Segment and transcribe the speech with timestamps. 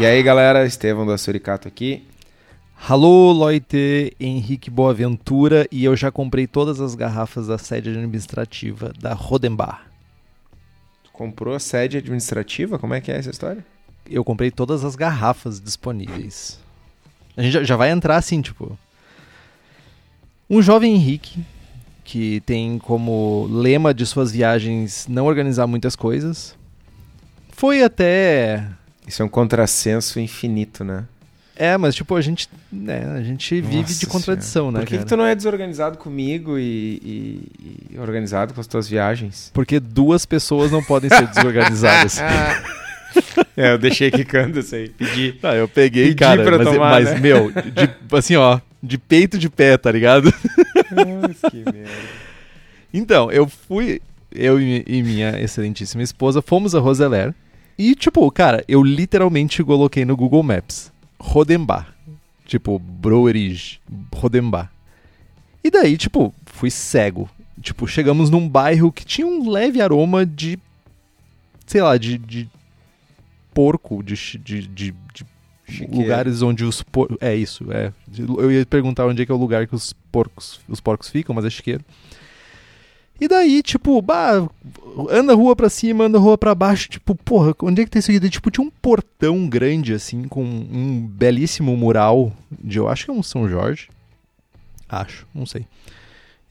[0.00, 2.04] E aí galera, Estevão da Suricato aqui.
[2.88, 9.12] Alô, Leute, Henrique Boaventura e eu já comprei todas as garrafas da sede administrativa da
[9.12, 9.90] Rodenbar.
[11.02, 12.78] Tu comprou a sede administrativa?
[12.78, 13.66] Como é que é essa história?
[14.08, 16.60] Eu comprei todas as garrafas disponíveis.
[17.36, 18.78] A gente já vai entrar assim, tipo.
[20.48, 21.44] Um jovem Henrique
[22.04, 26.56] que tem como lema de suas viagens não organizar muitas coisas.
[27.50, 28.77] Foi até
[29.08, 31.04] Isso é um contrassenso infinito, né?
[31.56, 34.78] É, mas tipo, a gente, né, a gente vive Nossa de contradição, Senhora.
[34.78, 36.62] né, Por que, que tu não é desorganizado comigo e,
[37.02, 39.50] e- e organizado com as tuas viagens?
[39.52, 42.20] Porque duas pessoas não podem ser desorganizadas.
[43.56, 44.88] é, eu deixei quicando isso aí.
[44.90, 45.32] Pedi.
[45.32, 47.18] Tá, eu peguei, Pedi cara, pra mas, tomar, mas né?
[47.20, 50.32] meu, de- assim, ó, de peito de pé, tá ligado?
[50.92, 51.90] Nossa, que merda.
[52.94, 54.00] Então, eu fui,
[54.32, 57.34] eu e e minha excelentíssima esposa fomos a Roseler
[57.78, 61.94] e, tipo, cara, eu literalmente coloquei no Google Maps Rodenbar,
[62.44, 63.78] tipo, Brewery
[64.12, 64.70] Rodenbar.
[65.62, 67.28] E daí, tipo, fui cego.
[67.60, 70.58] Tipo, chegamos num bairro que tinha um leve aroma de,
[71.66, 72.48] sei lá, de, de
[73.52, 75.26] porco, de, de, de, de
[75.68, 75.96] Chiqueiro.
[75.96, 77.16] lugares onde os porcos.
[77.20, 77.92] É isso, é.
[78.16, 81.34] Eu ia perguntar onde é que é o lugar que os porcos, os porcos ficam,
[81.34, 81.84] mas é chiqueiro.
[83.20, 84.48] E daí, tipo, bah,
[85.10, 88.10] anda rua pra cima, anda rua pra baixo, tipo, porra, onde é que tá isso
[88.10, 88.30] aqui?
[88.30, 93.14] Tipo, tinha um portão grande, assim, com um belíssimo mural de, eu acho que é
[93.14, 93.88] um São Jorge.
[94.88, 95.66] Acho, não sei.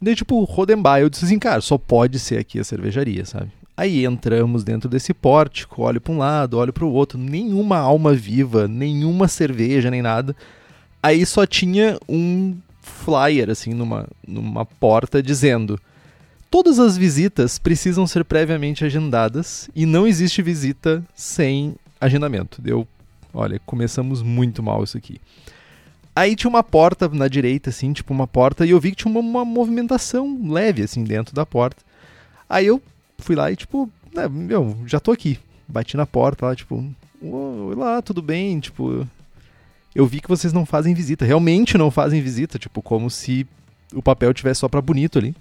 [0.02, 3.52] E daí, tipo, Rodenbar, eu disse assim, cara, só pode ser aqui a cervejaria, sabe?
[3.76, 8.68] Aí entramos dentro desse pórtico, olho pra um lado, olho pro outro, nenhuma alma viva,
[8.68, 10.36] nenhuma cerveja, nem nada.
[11.02, 15.80] Aí só tinha um flyer, assim, numa, numa porta dizendo:
[16.50, 22.62] Todas as visitas precisam ser previamente agendadas e não existe visita sem agendamento.
[22.62, 22.88] Deu,
[23.34, 25.20] olha, começamos muito mal isso aqui.
[26.16, 29.12] Aí tinha uma porta na direita, assim, tipo uma porta, e eu vi que tinha
[29.12, 31.84] uma, uma movimentação leve, assim, dentro da porta.
[32.50, 32.82] Aí eu
[33.20, 35.38] fui lá e, tipo, né, meu, já tô aqui.
[35.68, 36.84] Bati na porta lá, tipo,
[37.22, 38.60] oi lá, tudo bem?
[38.60, 39.06] Tipo,
[39.94, 41.26] eu vi que vocês não fazem visita.
[41.26, 43.46] Realmente não fazem visita, tipo, como se
[43.94, 45.36] o papel tivesse só pra bonito ali.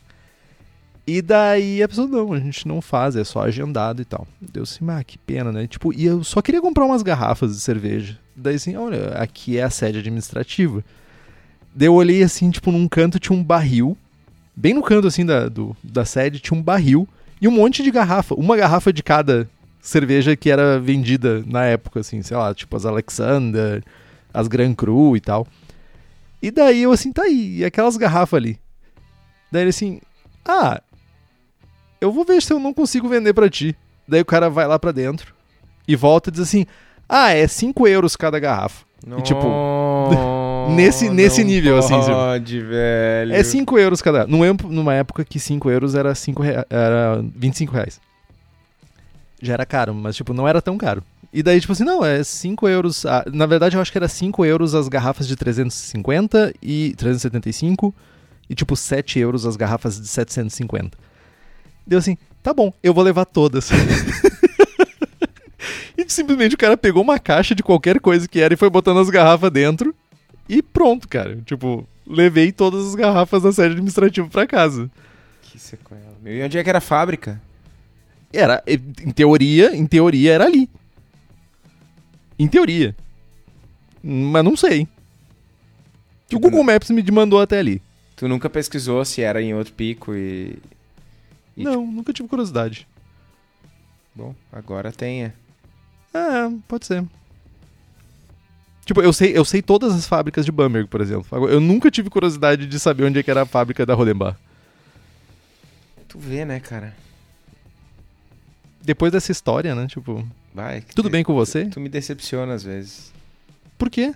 [1.07, 4.27] E daí a pessoa, não, a gente não faz, é só agendado e tal.
[4.41, 5.67] Deu assim, ah, que pena, né?
[5.67, 8.19] Tipo, e eu só queria comprar umas garrafas de cerveja.
[8.35, 10.85] Daí assim, olha, aqui é a sede administrativa.
[11.73, 13.97] Daí eu olhei assim, tipo, num canto tinha um barril.
[14.57, 17.07] Bem no canto, assim, da, do, da sede tinha um barril
[17.41, 18.35] e um monte de garrafa.
[18.35, 19.49] Uma garrafa de cada
[19.81, 23.85] cerveja que era vendida na época, assim, sei lá, tipo as Alexander,
[24.35, 25.47] as Grand Cru e tal.
[26.43, 28.59] E daí eu assim, tá aí, e aquelas garrafas ali.
[29.53, 30.01] Daí ele assim,
[30.45, 30.81] ah,
[32.01, 33.77] eu vou ver se eu não consigo vender pra ti.
[34.09, 35.35] Daí o cara vai lá pra dentro
[35.89, 36.65] e volta e diz assim,
[37.09, 38.85] ah, é 5 euros cada garrafa.
[39.19, 39.47] E, tipo,
[40.75, 43.33] nesse- nesse não nível, assim, tipo, Pode, velho.
[43.35, 44.27] É 5 euros cada.
[44.27, 46.67] Num empo- Numa época que 5 euros era, 5 rea...
[46.71, 48.01] era 25 reais.
[49.41, 51.03] Já era caro, mas tipo, não era tão caro.
[51.33, 53.05] E daí, tipo assim, não, é 5 euros.
[53.05, 57.95] ah, na verdade, eu acho que era 5 euros as garrafas de 350 e 375.
[58.49, 60.97] E tipo, 7 euros as garrafas de 750.
[61.87, 63.71] Deu assim, tá bom, eu vou levar todas.
[65.97, 68.99] e simplesmente o cara pegou uma caixa de qualquer coisa que era e foi botando
[68.99, 69.95] as garrafas dentro.
[70.49, 71.39] E pronto, cara.
[71.45, 74.91] Tipo, levei todas as garrafas da sede administrativa pra casa.
[75.43, 76.01] Que sequela.
[76.23, 77.41] Meu, e onde é que era a fábrica?
[78.33, 80.69] Era, em teoria, em teoria era ali.
[82.39, 82.95] Em teoria.
[84.03, 84.83] Mas não sei.
[84.83, 84.89] O
[86.29, 87.81] Tipo, Google Maps me mandou até ali.
[88.17, 90.59] Tu nunca pesquisou se era em outro pico e...
[91.57, 92.87] e não, nunca tive curiosidade.
[94.15, 95.35] Bom, agora tenha.
[96.15, 97.05] É, pode ser.
[98.85, 101.49] Tipo, eu sei, eu sei todas as fábricas de Bamberg, por exemplo.
[101.49, 104.39] Eu nunca tive curiosidade de saber onde é que era a fábrica da Rodenbar.
[106.09, 106.95] Tu vê, né, cara?
[108.81, 109.87] Depois dessa história, né?
[109.89, 110.83] Tipo, Vai.
[110.95, 111.67] tudo tu- bem com você?
[111.67, 113.13] Tu me decepciona às vezes.
[113.77, 114.15] Por quê?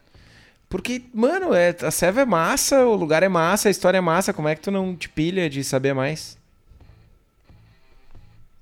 [0.68, 4.32] Porque, mano, é, a serva é massa, o lugar é massa, a história é massa.
[4.32, 6.38] Como é que tu não te pilha de saber mais?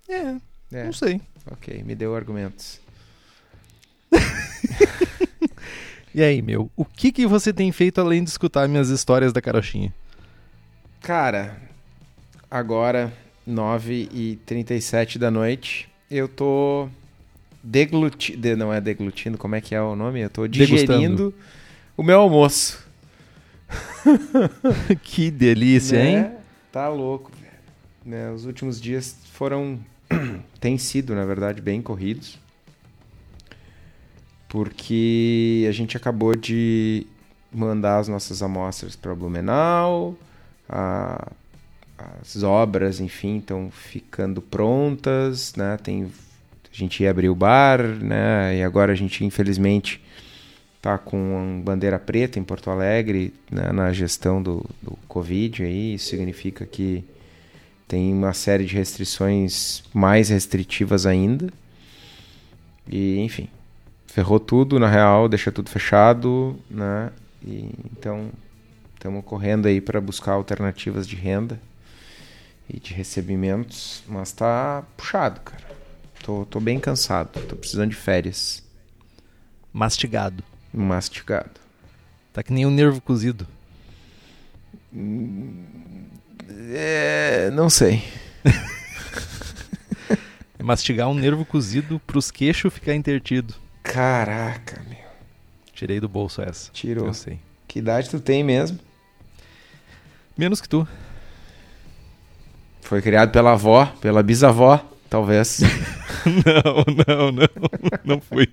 [0.08, 0.37] É,
[0.72, 1.20] É, não sei.
[1.50, 2.81] ok, me deu argumentos.
[6.14, 9.40] E aí, meu, o que que você tem feito além de escutar minhas histórias da
[9.40, 9.94] carochinha?
[11.00, 11.56] Cara,
[12.50, 13.12] agora,
[13.49, 16.88] 9h37 da noite, eu tô
[17.62, 18.56] deglutindo.
[18.56, 20.20] Não é deglutindo, como é que é o nome?
[20.20, 21.34] Eu tô digerindo Degustando.
[21.96, 22.84] o meu almoço.
[25.02, 26.11] que delícia, Né?
[26.11, 26.31] hein?
[26.72, 27.52] Tá louco, velho.
[28.04, 29.78] Né, os últimos dias foram.
[30.60, 32.38] têm sido, na verdade, bem corridos.
[34.49, 37.06] Porque a gente acabou de
[37.52, 40.16] mandar as nossas amostras para Blumenau,
[40.69, 41.31] a-
[42.22, 45.76] as obras, enfim, estão ficando prontas, né?
[45.82, 48.56] Tem, a gente ia abrir o bar, né?
[48.58, 50.00] E agora a gente, infelizmente,
[50.81, 55.94] tá com bandeira preta em Porto Alegre né, na gestão do, do Covid aí.
[55.94, 57.04] Isso significa que
[57.88, 61.50] tem uma série de restrições mais restritivas ainda.
[62.87, 63.49] E, enfim,
[64.06, 67.11] ferrou tudo, na real, deixa tudo fechado, né?
[67.43, 68.31] E, então,
[68.94, 71.58] estamos correndo aí para buscar alternativas de renda
[72.69, 75.67] e de recebimentos, mas tá puxado, cara.
[76.23, 78.62] Tô, tô bem cansado, tô precisando de férias.
[79.73, 80.44] Mastigado.
[80.75, 81.58] Mastigado.
[82.35, 83.46] Tá que nem um nervo cozido.
[87.58, 88.05] Não sei.
[90.56, 93.52] É mastigar um nervo cozido pros queixos ficar intertido.
[93.82, 95.10] Caraca, meu.
[95.72, 96.70] Tirei do bolso essa.
[96.70, 97.08] Tirou.
[97.08, 97.40] Eu sei.
[97.66, 98.78] Que idade tu tem mesmo?
[100.37, 100.87] Menos que tu.
[102.81, 104.81] Foi criado pela avó, pela bisavó,
[105.11, 105.58] talvez.
[106.25, 107.49] não, não, não.
[108.14, 108.49] Não fui.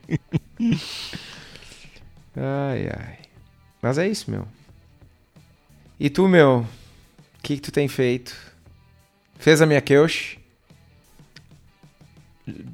[2.35, 3.19] ai, ai.
[3.83, 4.47] Mas é isso, meu.
[5.99, 6.65] E tu, meu?
[7.37, 8.54] O que, que tu tem feito?
[9.37, 10.37] Fez a minha queush?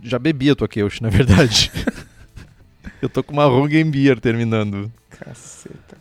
[0.03, 1.71] Já bebi a tua queush, na verdade.
[3.01, 3.47] Eu tô com uma
[3.89, 4.91] Beer terminando.
[5.09, 5.97] Caceta.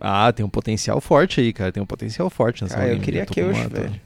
[0.00, 1.70] Ah, tem um potencial forte aí, cara.
[1.72, 4.00] Tem um potencial forte nessa Ah, eu queria Tô queush, uma- tô- velho.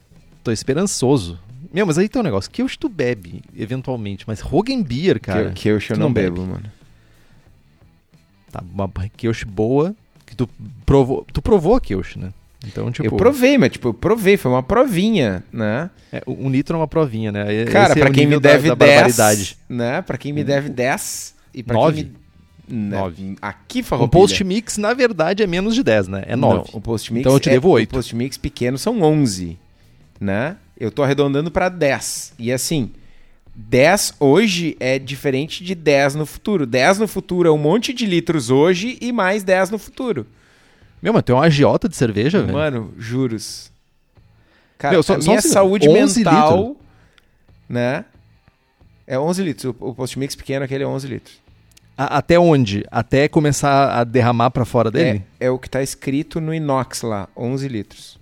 [0.44, 1.40] Tô esperançoso.
[1.72, 2.50] Meu, mas aí tem um negócio.
[2.50, 4.24] Queush tu bebe, eventualmente.
[4.26, 4.40] Mas
[4.82, 5.50] Beer, cara...
[5.52, 6.70] Queush eu não, não bebo, mano.
[8.52, 10.48] Tá, uma queush boa, que tu
[10.86, 11.26] provou...
[11.32, 12.32] Tu provou a queush, né?
[12.66, 13.06] Então, tipo...
[13.06, 15.90] Eu provei, mas tipo, eu provei, foi uma provinha, né?
[16.12, 17.44] é, um litro é uma provinha, né?
[17.66, 19.58] Cara, esse é pra o quem me da- deve da 10, barbaridade.
[19.68, 20.02] né?
[20.02, 21.94] Pra quem me deve 10 e pra Nove?
[22.02, 22.18] quem me...
[22.70, 22.98] Né?
[22.98, 23.36] Nove.
[23.40, 24.20] Aqui, Um Farroupilha.
[24.20, 26.24] post mix, na verdade, é menos de 10, né?
[26.26, 26.56] É 9.
[26.56, 27.92] Não, o post mix Então eu te é- devo oito.
[27.92, 29.56] O post mix pequeno são 11,
[30.20, 30.56] né?
[30.78, 32.34] Eu tô arredondando pra 10.
[32.38, 32.90] E assim,
[33.54, 36.66] 10 hoje é diferente de 10 no futuro.
[36.66, 40.26] 10 no futuro é um monte de litros hoje e mais 10 no futuro.
[41.02, 42.52] Meu, mas tu é um agiota de cerveja, velho?
[42.54, 43.70] Mano, juros.
[44.76, 46.76] Cara, Meu, só- a só minha um saúde 11 mental,
[47.68, 48.04] né?
[49.06, 49.64] É 11 litros.
[49.64, 51.40] O, o post mix pequeno aquele é 11 litros.
[51.96, 52.84] A- até onde?
[52.90, 55.24] Até começar a derramar pra fora dele?
[55.40, 58.18] É, é o que tá escrito no inox lá, 11 litros.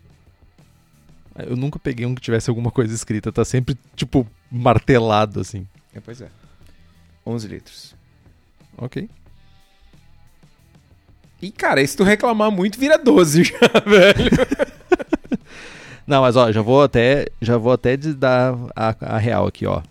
[1.38, 3.30] Eu nunca peguei um que tivesse alguma coisa escrita.
[3.30, 5.66] Tá sempre, tipo, martelado, assim.
[5.94, 6.28] É, pois é.
[7.26, 7.94] 11 litros.
[8.78, 9.10] Ok.
[11.40, 14.30] E, cara, se tu reclamar muito, vira 12 já, velho.
[16.06, 19.66] Não, mas ó, já vou até, já vou até de dar a, a real aqui,
[19.66, 19.82] ó.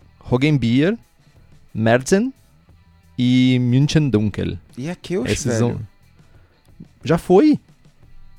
[0.60, 0.98] Beer,
[1.74, 2.34] Merzen
[3.18, 4.58] e München Dunkel.
[4.78, 5.58] E a Keush, Esses velho?
[5.58, 5.80] são...
[7.04, 7.60] Já foi.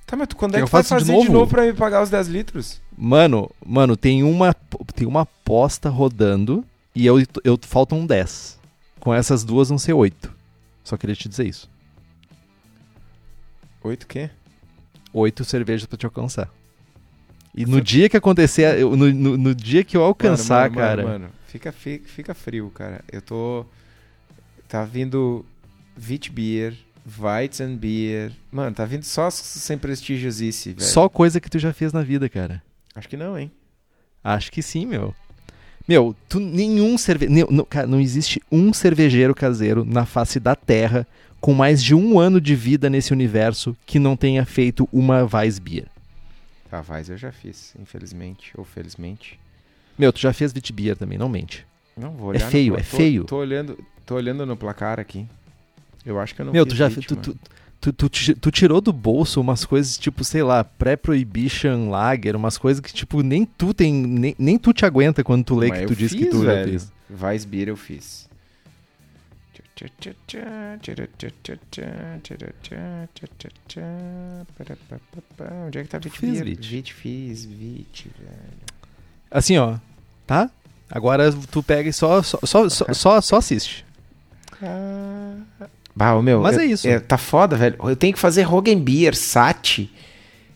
[0.07, 1.33] Tá, mas tu, quando é que tu vai de fazer de novo?
[1.33, 1.51] novo?
[1.51, 2.81] pra me pagar os 10 litros?
[2.97, 4.55] Mano, mano, tem uma
[4.95, 8.59] tem uma aposta rodando e eu, eu faltam 10.
[8.99, 10.33] Com essas duas vão ser 8.
[10.83, 11.69] Só queria te dizer isso.
[13.87, 14.31] 8 o quê?
[15.13, 16.51] 8 cervejas pra te alcançar.
[17.55, 21.03] E no dia que acontecer, no, no, no dia que eu alcançar, Mano, mano, cara.
[21.03, 23.03] Mano, mano, fica, fica, frio, cara.
[23.11, 23.65] Eu tô...
[24.69, 25.45] Tá vindo
[25.97, 26.75] Witbier,
[27.19, 28.33] Weizenbier...
[28.53, 30.83] Mano, tá vindo só sem prestigiosice, velho.
[30.83, 32.63] Só coisa que tu já fez na vida, cara.
[32.95, 33.51] Acho que não, hein?
[34.23, 35.15] Acho que sim, meu.
[35.89, 37.29] Meu, tu nenhum cerve...
[37.29, 41.07] Não, não, cara, não existe um cervejeiro caseiro na face da Terra
[41.47, 45.87] com mais de um ano de vida nesse universo que não tenha feito uma Weissbier.
[46.73, 49.39] A Weiss eu já fiz, infelizmente, ou felizmente.
[49.97, 51.65] Meu, tu já fez Witbier também, não mente.
[51.97, 52.45] Não vou olhar.
[52.47, 53.25] no feio, pla- é tô- feio.
[53.25, 55.25] Tô olhando, tô olhando no placar aqui.
[56.05, 57.39] Eu acho que eu não meu, fiz tu já tu, tu,
[57.81, 62.81] Tu, tu, tu tirou do bolso umas coisas, tipo, sei lá, pré-prohibition lager, umas coisas
[62.81, 63.93] que, tipo, nem tu tem.
[63.95, 66.55] Nem, nem tu te aguenta quando tu lê Mas que tu diz que tu já
[66.55, 66.71] velho.
[66.71, 66.93] fez.
[67.09, 68.29] Weissbier eu fiz.
[75.67, 76.45] Onde é que tá Fiz, Vitbier?
[76.45, 76.69] Vit.
[76.69, 78.33] Vit, fiz, Vit, velho.
[79.31, 79.77] Assim, ó,
[80.27, 80.51] tá?
[80.91, 83.85] Agora tu pega e só, só, só, só, só, só assiste.
[85.95, 86.89] Bah, ô, meu, Mas eu- é isso.
[86.89, 87.77] eu- tá foda, velho.
[87.83, 89.91] Eu tenho que fazer Rogenbier, Sati,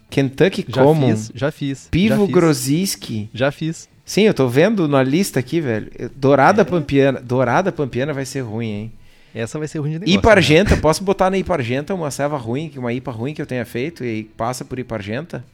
[0.08, 1.88] Kentucky Já Common, fiz, já fiz.
[1.90, 3.28] Pivo Grodziski.
[3.34, 3.88] Já fiz.
[4.04, 5.90] Sim, eu tô vendo na lista aqui, velho.
[6.16, 7.20] Dourada Pampiana.
[7.20, 8.92] Dourada Pampiana vai ser ruim, hein?
[9.34, 10.18] Essa vai ser ruim de negócio.
[10.18, 10.80] IPA né?
[10.80, 14.04] Posso botar na IPA Argenta uma serva ruim, uma IPA ruim que eu tenha feito
[14.04, 15.44] e passa por IPA Argenta?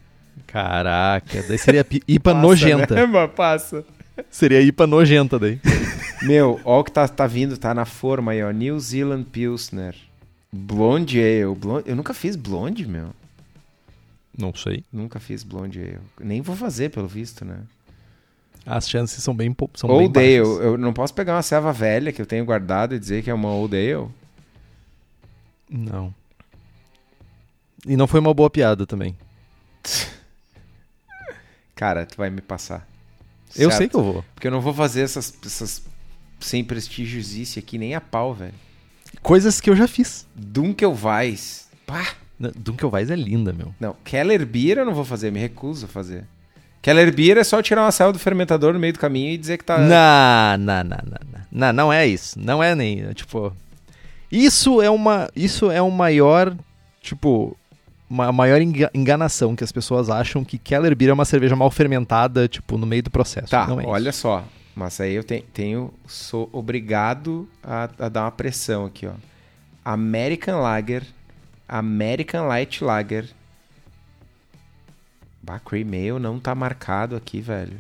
[0.47, 2.95] Caraca, daí seria IPA Passa, nojenta.
[2.95, 3.29] né, mano?
[3.29, 3.85] Passa.
[4.31, 5.61] Seria IPA nojenta daí.
[6.23, 8.51] Meu, ó o que tá, tá vindo, tá na forma aí, ó.
[8.51, 9.95] New Zealand Pilsner.
[10.51, 11.55] Blonde Ale.
[11.55, 11.89] Blonde...
[11.89, 13.11] Eu nunca fiz blonde, meu.
[14.37, 14.83] Não sei.
[14.91, 15.99] Nunca fiz blonde ale.
[16.19, 17.59] Nem vou fazer, pelo visto, né?
[18.67, 20.49] As chances são bem são Old bem Ale.
[20.49, 20.65] baixas.
[20.65, 23.35] Eu não posso pegar uma serva velha que eu tenho guardada e dizer que é
[23.35, 24.09] uma Old Ale.
[25.71, 26.13] Não.
[27.87, 29.17] E não foi uma boa piada também.
[31.77, 32.89] Cara, tu vai me passar.
[33.55, 33.79] Eu Certo?
[33.79, 34.25] sei que eu vou.
[34.35, 35.83] Porque eu não vou fazer essas, essas
[36.41, 38.55] sem prestigiosice aqui nem a pau, velho.
[39.23, 40.27] Coisas que eu já fiz.
[40.35, 41.69] Dunkelweiss.
[41.87, 42.15] Pá!
[42.39, 43.75] Dunkelweiss é linda, meu.
[43.81, 46.25] Não, Keller Beer eu não vou fazer, me recuso a fazer.
[46.87, 49.59] Keller Beer é só tirar uma célula do fermentador no meio do caminho e dizer
[49.59, 49.77] que tá...
[49.77, 51.73] Não, não, não, não, não.
[51.73, 52.39] Não, é isso.
[52.39, 53.53] Não é nem, é, tipo...
[54.31, 55.29] Isso é uma...
[55.35, 56.57] Isso é o maior,
[57.01, 57.57] tipo...
[58.09, 61.73] Uma maior enga- enganação que as pessoas acham que Keller Beer é uma cerveja mal
[61.73, 63.51] fermentada, tipo, no meio do processo.
[63.51, 64.21] Tá, é olha isso.
[64.21, 64.45] só.
[64.77, 69.13] Mas aí eu te- tenho, sou obrigado a, a dar uma pressão aqui, ó.
[69.85, 71.03] American Lager,
[71.69, 73.27] American Light Lager.
[75.47, 77.77] Bah, Cream Ale não tá marcado aqui, velho.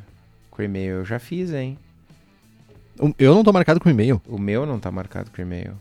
[0.54, 1.76] Cream Ale eu já fiz, hein?
[3.18, 4.22] Eu não tô marcado com e-mail.
[4.26, 5.72] O meu não tá marcado Cream Ale.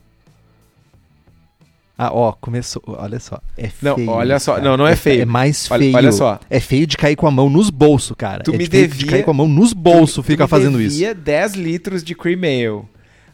[1.97, 2.81] Ah, ó, começou.
[2.85, 3.39] Olha só.
[3.57, 4.09] É Não, feio.
[4.09, 4.55] olha só.
[4.55, 4.65] cara.
[4.65, 5.21] Não, não é fe- feio.
[5.21, 5.95] É mais Olha- feio.
[5.95, 6.39] olha só.
[6.49, 8.43] É feio de cair com a mão nos bolsos, cara.
[8.43, 10.81] Tu é me feio de devia- cair com a mão nos bolsos, fica me fazendo
[10.81, 10.97] isso.
[10.97, 12.85] devia 10 litros de Cream Ale.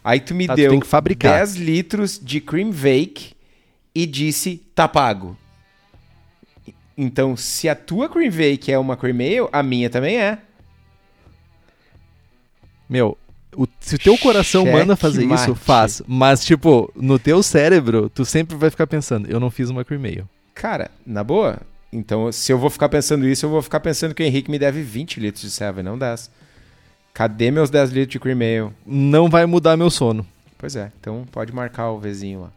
[0.03, 1.38] Aí tu me tu deu tem que fabricar.
[1.39, 3.34] 10 litros de Cream Vake
[3.96, 5.36] e disse, tá pago.
[6.98, 10.38] Então, se a tua Cream Vake é uma Cream Ale, a minha também é.
[12.89, 13.17] Meu,
[13.55, 15.55] o- se o teu coração Cheque manda fazer isso, mate.
[15.55, 16.01] faz.
[16.07, 20.03] Mas, tipo, no teu cérebro, tu sempre vai ficar pensando, eu não fiz uma cream
[20.03, 20.24] ale.
[20.53, 21.60] Cara, na boa.
[21.93, 24.60] Então, se eu vou ficar pensando isso, eu vou ficar pensando que o Henrique me
[24.60, 26.29] deve 20 litros de serva e não 10.
[27.13, 28.74] Cadê meus 10 litros de Cream Ale?
[28.86, 30.25] Não vai mudar meu sono.
[30.57, 32.51] Pois é, então pode marcar o vizinho lá.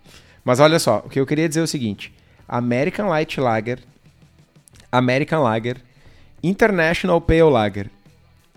[0.44, 2.12] Mas olha só, o que eu queria dizer é o seguinte:
[2.46, 3.78] American Light Lager,
[4.98, 5.76] American Lager,
[6.42, 7.90] International Pale Lager.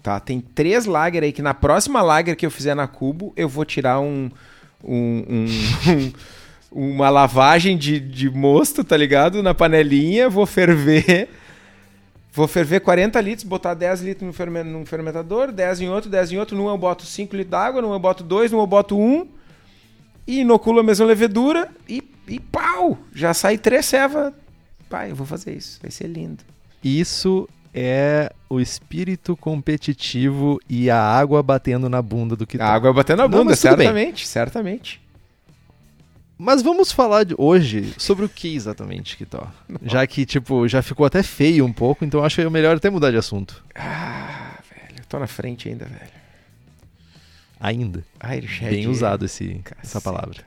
[0.04, 0.20] Tá?
[0.20, 3.66] Tem três lager aí que na próxima lager que eu fizer na Cubo, eu vou
[3.66, 4.30] tirar um.
[4.84, 6.14] um- um-
[6.72, 9.42] uma lavagem de, de mosto, tá ligado?
[9.42, 11.30] Na panelinha, vou ferver.
[12.32, 16.56] Vou ferver 40 litros, botar 10 litros num fermentador, 10 em outro, 10 em outro.
[16.56, 19.28] Num eu boto 5 litros d'água, num eu boto 2, num eu boto 1.
[20.28, 22.98] E inoculo a mesma levedura e, e pau!
[23.16, 24.34] Já sai três ceva.
[24.90, 25.80] Pai, eu vou fazer isso.
[25.82, 26.44] Vai ser lindo.
[26.84, 32.94] Isso é o espírito competitivo e a água batendo na bunda do que A água
[32.94, 33.56] batendo na Não, bunda, bem.
[33.56, 35.02] certamente, certamente.
[36.40, 39.48] Mas vamos falar de hoje sobre o que exatamente, Kitó.
[39.82, 42.90] Já que, tipo, já ficou até feio um pouco, então acho que é melhor até
[42.92, 43.64] mudar de assunto.
[43.74, 46.12] Ah, velho, eu tô na frente ainda, velho.
[47.60, 48.04] Ainda.
[48.36, 49.82] Irish Bem usado esse, Caceta.
[49.84, 50.44] essa palavra.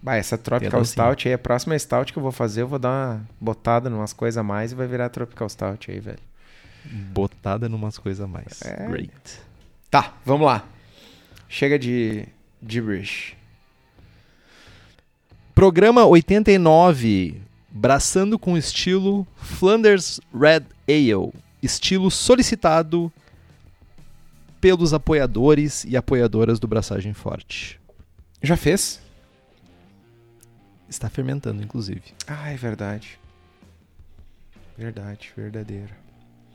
[0.00, 0.92] Bah, essa Tropical Perdão, sim.
[0.92, 4.12] Stout aí, a próxima Stout que eu vou fazer, eu vou dar uma botada numas
[4.12, 6.18] coisas a mais e vai virar Tropical Stout aí, velho.
[7.12, 8.62] Botada numas coisas a mais.
[8.62, 8.86] É.
[8.86, 9.12] Great.
[9.90, 10.64] Tá, vamos lá.
[11.48, 12.26] Chega de
[12.66, 13.36] gibberish.
[15.54, 17.42] Programa 89.
[17.70, 21.32] Braçando com estilo Flanders Red Ale.
[21.62, 23.12] Estilo solicitado
[24.60, 27.78] pelos apoiadores e apoiadoras do Braçagem Forte.
[28.42, 29.00] Já fez?
[30.88, 32.02] Está fermentando, inclusive.
[32.26, 33.18] Ah, é verdade.
[34.76, 35.92] Verdade, verdadeiro.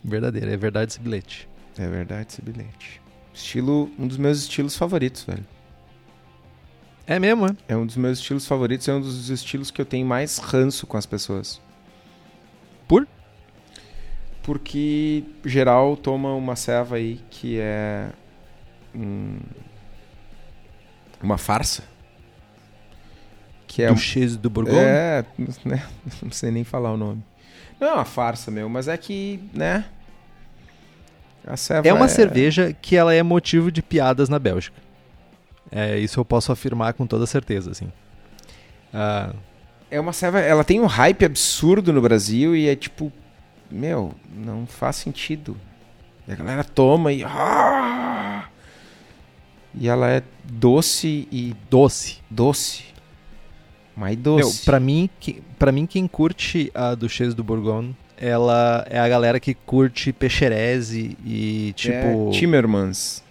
[0.04, 1.48] Verdadeiro, é verdade esse bilhete.
[1.78, 3.02] É verdade esse bilhete.
[3.34, 5.46] Estilo, um dos meus estilos favoritos, velho.
[7.06, 7.56] É mesmo, é?
[7.68, 10.88] É um dos meus estilos favoritos, é um dos estilos que eu tenho mais ranço
[10.88, 11.62] com as pessoas.
[12.88, 13.08] Por?
[14.42, 18.10] Porque geral toma uma ceva aí que é
[18.96, 19.40] um-
[21.22, 21.84] uma farsa.
[23.74, 24.78] Que é do Chase do Bourgogne?
[24.80, 25.26] É,
[25.66, 25.84] né?
[26.22, 27.24] Não sei nem falar o nome.
[27.80, 29.86] Não é uma farsa, meu, mas é que, né?
[31.84, 34.78] É uma cerveja que ela é motivo de piadas na Bélgica.
[35.72, 37.92] É, isso eu posso afirmar com toda certeza, assim.
[38.94, 39.34] Ah,
[39.90, 43.12] É uma ceva, ela tem um hype absurdo no Brasil e é tipo,
[43.72, 45.58] meu, não faz sentido.
[46.28, 48.48] E a galera toma e ah!
[49.74, 52.20] e ela é doce e doce.
[52.30, 52.93] doce.
[53.96, 54.66] Mais Meu, doce.
[54.66, 59.40] pra mim, que, pra mim, quem curte a Duchesse do Bourgogne, ela é a galera
[59.40, 63.24] que curte Peixerese e, tipo, é, Timmermans.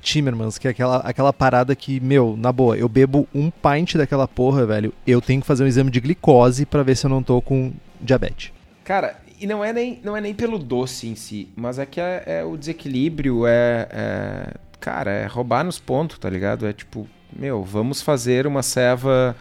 [0.00, 4.26] Timmermans, que é aquela, aquela parada que, meu, na boa, eu bebo um pint daquela
[4.26, 7.22] porra, velho, eu tenho que fazer um exame de glicose pra ver se eu não
[7.22, 8.52] tô com diabetes.
[8.84, 12.00] Cara, e não é nem, não é nem pelo doce em si, mas é que
[12.00, 16.66] é, é o desequilíbrio, é, é- Cara, é roubar nos pontos, tá ligado?
[16.66, 19.36] É tipo, meu, vamos fazer uma ceva.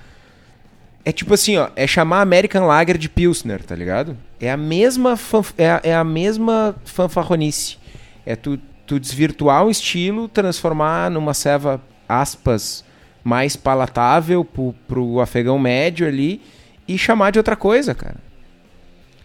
[1.03, 4.15] É tipo assim, ó, é chamar American Lager de Pilsner, tá ligado?
[4.39, 7.77] É a mesma, fanf- é a, é a mesma fanfarronice.
[8.25, 12.83] É tu, tu desvirtuar o estilo, transformar numa ceva, aspas,
[13.23, 16.39] mais palatável pro, pro afegão médio ali
[16.87, 18.17] e chamar de outra coisa, cara.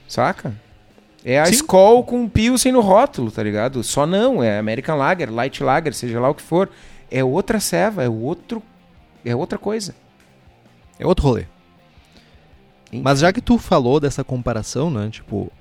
[0.09, 0.55] Saca?
[1.25, 1.55] É a Sim.
[1.55, 3.83] Skol com Pilsen no rótulo, tá ligado?
[3.83, 6.71] Só não, é American Lager, Light Lager, seja lá o que for.
[7.11, 8.63] É outra ceva, é outro.
[9.25, 9.95] É outra coisa.
[10.99, 11.45] É outro rolê.
[12.93, 13.03] Enfim.
[13.03, 15.53] Mas já que tu falou dessa comparação, né, tipo,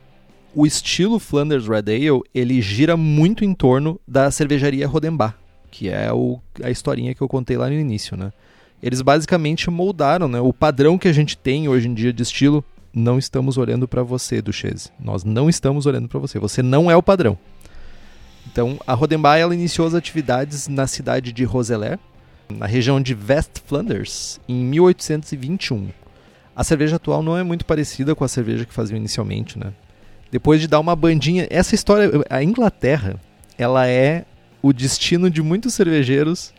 [0.53, 5.35] o estilo Flanders Red Ale, ele gira muito em torno da cervejaria Rodenbach,
[5.69, 8.31] que é o, a historinha que eu contei lá no início, né?
[8.81, 12.63] Eles basicamente moldaram, né, o padrão que a gente tem hoje em dia de estilo,
[12.93, 14.89] não estamos olhando pra você, Duchesse.
[14.99, 16.39] Nós não estamos olhando pra você.
[16.39, 17.37] Você não é o padrão.
[18.49, 21.99] Então, a Rodenbach ela iniciou as atividades na cidade de Roselare,
[22.49, 25.89] na região de West Flanders, em 1821.
[26.55, 29.73] A cerveja atual não é muito parecida com a cerveja que faziam inicialmente, né?
[30.31, 33.15] Depois de dar uma bandinha, essa história, a Inglaterra,
[33.57, 34.25] ela é
[34.61, 36.53] o destino de muitos cervejeiros.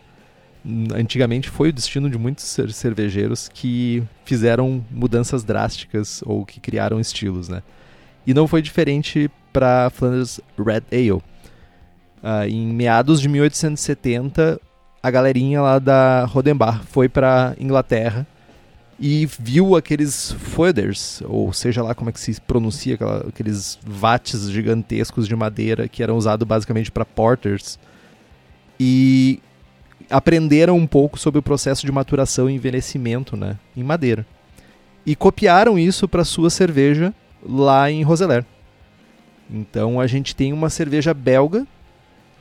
[0.94, 7.00] Antigamente foi o destino de muitos cer- cervejeiros que fizeram mudanças drásticas ou que criaram
[7.00, 7.62] estilos, né?
[8.26, 11.22] E não foi diferente para Flanders Red Ale.
[12.22, 14.60] Ah, em meados de 1870,
[15.02, 18.26] a galerinha lá da Rodenbach foi para Inglaterra
[18.98, 24.48] e viu aqueles foeders, ou seja lá como é que se pronuncia, aquela- aqueles vates
[24.50, 27.78] gigantescos de madeira que eram usados basicamente para porters,
[28.80, 29.40] e
[30.08, 34.26] aprenderam um pouco sobre o processo de maturação e envelhecimento né, em madeira.
[35.04, 38.44] E copiaram isso para sua cerveja lá em Roselare.
[39.50, 41.66] Então a gente tem uma cerveja belga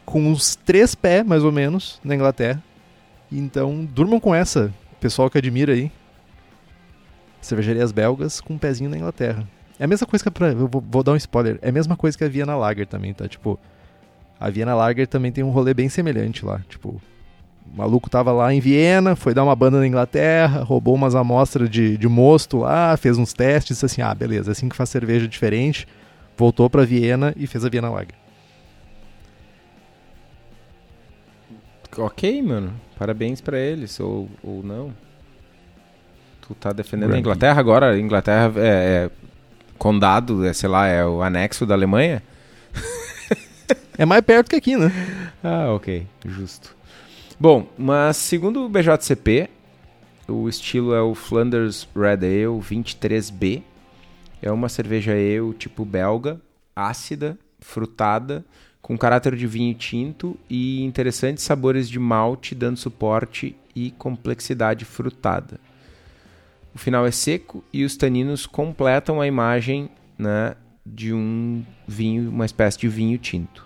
[0.05, 2.63] com uns três pés, mais ou menos, na Inglaterra.
[3.31, 5.91] Então durmam com essa, pessoal que admira aí
[7.45, 9.47] cervejarias belgas com um pezinho na Inglaterra.
[9.79, 11.71] É a mesma coisa que a, pra- eu vou, vou dar um spoiler, é a
[11.71, 13.27] mesma coisa que a Viena Lager também, tá?
[13.27, 13.59] Tipo,
[14.39, 16.89] a Viena Lager também tem um rolê bem semelhante lá, tipo,
[17.71, 21.69] o maluco tava lá em Viena, foi dar uma banda na Inglaterra, roubou umas amostras
[21.69, 25.27] de, de mosto lá, fez uns testes, assim, ah, beleza, é assim que faz cerveja
[25.27, 25.87] diferente,
[26.37, 28.15] voltou pra Viena e fez a Viena Lager.
[31.97, 32.73] Ok, mano.
[32.97, 34.93] Parabéns pra eles, ou, ou não.
[36.47, 37.19] Tu tá defendendo a.
[37.19, 37.91] Inglaterra agora?
[37.91, 39.11] A Inglaterra é, é
[39.77, 42.21] condado, é, sei lá, é o anexo da Alemanha?
[43.97, 44.91] É mais perto que aqui, né?
[45.41, 46.05] Ah, ok.
[46.25, 46.75] Justo.
[47.39, 49.49] Bom, mas segundo o BJCP,
[50.27, 53.63] o estilo é o Flanders Red Ale 23B.
[54.41, 56.41] É uma cerveja ale tipo belga,
[56.75, 58.43] ácida, frutada,
[58.81, 65.59] com caráter de vinho tinto e interessantes sabores de malte, dando suporte e complexidade frutada.
[66.75, 72.45] O final é seco e os taninos completam a imagem né, de um vinho, uma
[72.45, 73.65] espécie de vinho tinto.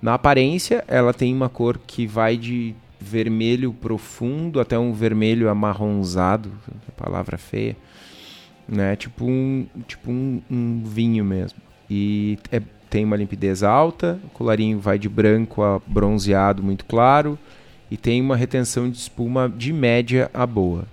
[0.00, 6.50] Na aparência, ela tem uma cor que vai de vermelho profundo até um vermelho amarronzado,
[6.96, 7.76] palavra feia,
[8.66, 8.96] né?
[8.96, 11.58] Tipo um, tipo um, um vinho mesmo.
[11.90, 17.38] E é- tem uma limpidez alta, o colarinho vai de branco a bronzeado muito claro
[17.90, 20.86] e tem uma retenção de espuma de média a boa.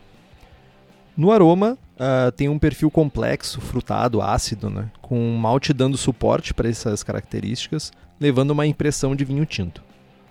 [1.19, 4.89] No aroma, ah, tem um perfil complexo, frutado, ácido, né?
[5.01, 9.83] com malte dando suporte para essas características, levando uma impressão de vinho tinto.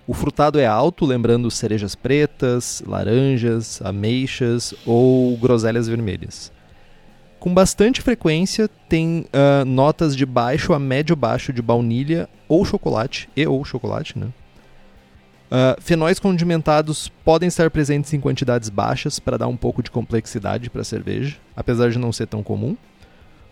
[0.07, 6.51] O frutado é alto, lembrando cerejas pretas, laranjas, ameixas ou groselhas vermelhas.
[7.38, 13.29] Com bastante frequência, tem ah, notas de baixo a médio baixo de baunilha ou chocolate,
[13.37, 14.29] e ou chocolate, né?
[15.49, 20.69] Uh, fenóis condimentados podem estar presentes em quantidades baixas para dar um pouco de complexidade
[20.69, 22.77] para a cerveja, apesar de não ser tão comum.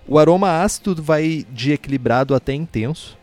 [0.07, 3.19] O aroma ácido vai de equilibrado até intenso.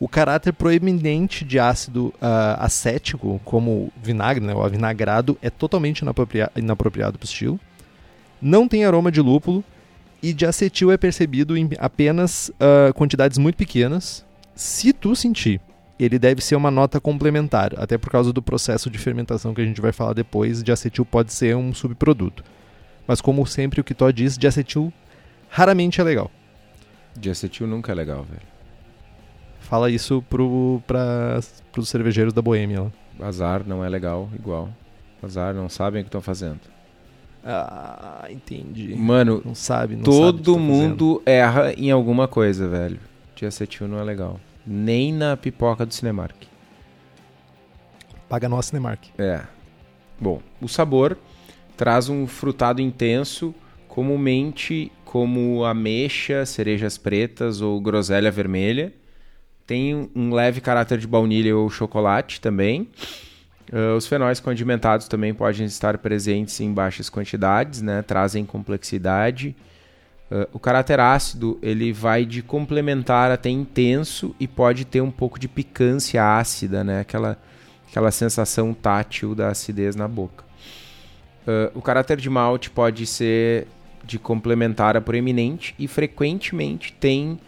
[0.00, 6.50] O caráter proeminente de ácido uh, acético, como vinagre, né, o avinagrado, é totalmente inapropria
[6.56, 7.60] inapropriado para o estilo.
[8.40, 9.62] Não tem aroma de lúpulo
[10.22, 14.24] e de acetil é percebido em apenas uh, quantidades muito pequenas.
[14.54, 15.60] Se tu sentir
[15.98, 19.64] ele deve ser uma nota complementar, até por causa do processo de fermentação que a
[19.64, 22.44] gente vai falar depois, de acetil pode ser um subproduto.
[23.06, 24.92] Mas como sempre o que Tó diz, de acetil
[25.48, 26.30] raramente é legal.
[27.18, 28.46] De acetil nunca é legal, velho.
[29.60, 31.40] Fala isso pro, pra,
[31.72, 33.26] pros cervejeiros da Boêmia lá.
[33.26, 34.68] Azar não é legal igual.
[35.20, 36.60] Azar, não sabem o que estão fazendo.
[37.44, 38.94] Ah, entendi.
[38.94, 43.00] Mano, não sabe, não todo sabe mundo erra em alguma coisa, velho.
[43.34, 46.36] De acetil não é legal nem na pipoca do Cinemark.
[48.28, 49.06] Paga nós, Cinemark.
[49.16, 49.40] É.
[50.20, 51.16] Bom, o sabor
[51.76, 53.54] traz um frutado intenso,
[53.86, 58.92] comumente como ameixa, cerejas pretas ou groselha vermelha.
[59.66, 62.90] Tem um leve caráter de baunilha ou chocolate também.
[63.72, 68.02] Uh, os fenóis condimentados também podem estar presentes em baixas quantidades, né?
[68.02, 69.54] trazem complexidade
[70.30, 75.38] Uh, o caráter ácido ele vai de complementar até intenso e pode ter um pouco
[75.38, 77.00] de picância ácida, né?
[77.00, 77.38] Aquela,
[77.88, 80.44] aquela sensação tátil da acidez na boca.
[81.46, 83.66] Uh, o caráter de malte pode ser
[84.04, 87.38] de complementar a proeminente e frequentemente tem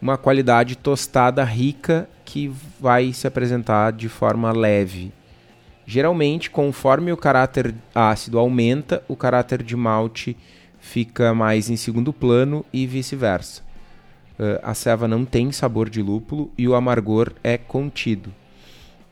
[0.00, 5.10] uma qualidade tostada rica que vai se apresentar de forma leve.
[5.86, 10.36] Geralmente, conforme o caráter ácido aumenta, o caráter de malte
[10.86, 13.60] fica mais em segundo plano e vice-versa.
[14.38, 18.32] Uh, a ceva não tem sabor de lúpulo e o amargor é contido.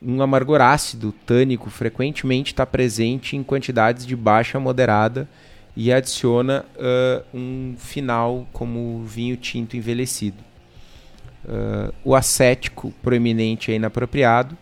[0.01, 5.27] Um amargor ácido, tânico, frequentemente está presente em quantidades de baixa a moderada
[5.75, 10.37] e adiciona uh, um final como vinho tinto envelhecido.
[11.43, 14.57] Uh, o acético proeminente é inapropriado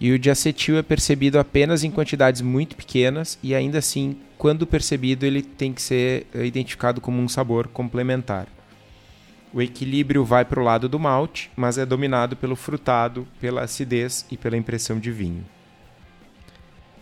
[0.00, 5.26] e o diacetil é percebido apenas em quantidades muito pequenas e ainda assim quando percebido,
[5.26, 8.46] ele tem que ser eh, identificado como um sabor complementar.
[9.52, 14.24] O equilíbrio vai para o lado do malte, mas é dominado pelo frutado, pela acidez
[14.30, 15.44] e pela impressão de vinho.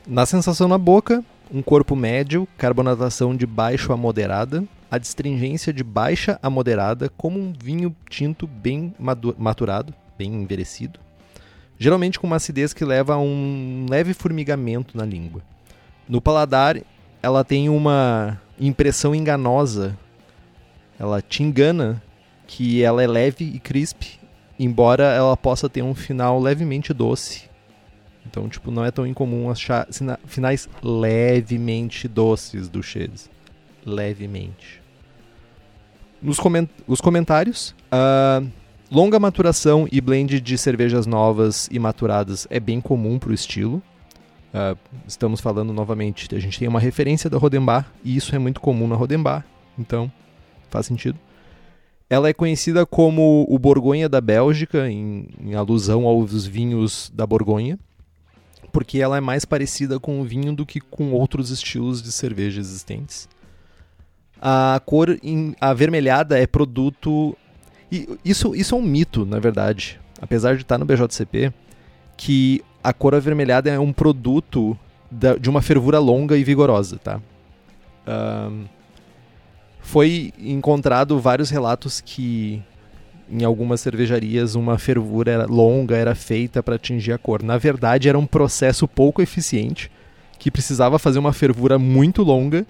[0.07, 5.85] Na sensação na boca, um corpo médio, carbonatação de baixo a moderada, a distringência de
[5.85, 8.95] baixa a moderada, como um vinho tinto bem
[9.37, 11.01] maturado, bem envelhecido,
[11.79, 15.43] geralmente com uma acidez que leva a um leve formigamento na língua.
[16.09, 16.81] No paladar,
[17.23, 19.97] ela tem uma impressão enganosa.
[20.99, 22.03] Ela te engana
[22.47, 24.19] que ela é leve e crisp,
[24.59, 27.51] embora ela possa ter um final levemente doce.
[28.25, 29.87] Então, tipo, não é tão incomum achar
[30.27, 33.31] finais levemente doces do Shades.
[33.85, 34.83] Levemente.
[36.21, 38.47] Nos coment os comentários, uh,
[38.91, 43.83] longa maturação e blend de cervejas novas e maturadas é bem comum para o estilo.
[44.55, 48.61] Uh, estamos falando novamente, a gente tem uma referência da Rodenbar, e isso é muito
[48.61, 49.45] comum na Rodenbar,
[49.79, 50.11] então
[50.71, 51.19] faz sentido.
[52.09, 57.79] Ela é conhecida como o Borgonha da Bélgica, em, em alusão aos vinhos da Borgonha,
[58.73, 62.61] porque ela é mais parecida com o vinho do que com outros estilos de cerveja
[62.61, 63.29] existentes.
[64.41, 67.37] A cor em, avermelhada é produto.
[67.91, 70.01] E isso, isso é um mito, na verdade.
[70.21, 71.53] Apesar de estar no BJCP,
[72.17, 74.77] que a cor avermelhada é um produto
[75.11, 77.21] da, de uma fervura longa e vigorosa, tá?
[78.07, 78.65] Um,
[79.81, 82.63] foi encontrado vários relatos que
[83.31, 87.43] em algumas cervejarias uma fervura era longa era feita para atingir a cor.
[87.43, 89.91] Na verdade, era um processo pouco eficiente
[90.39, 92.67] que precisava fazer uma fervura muito longa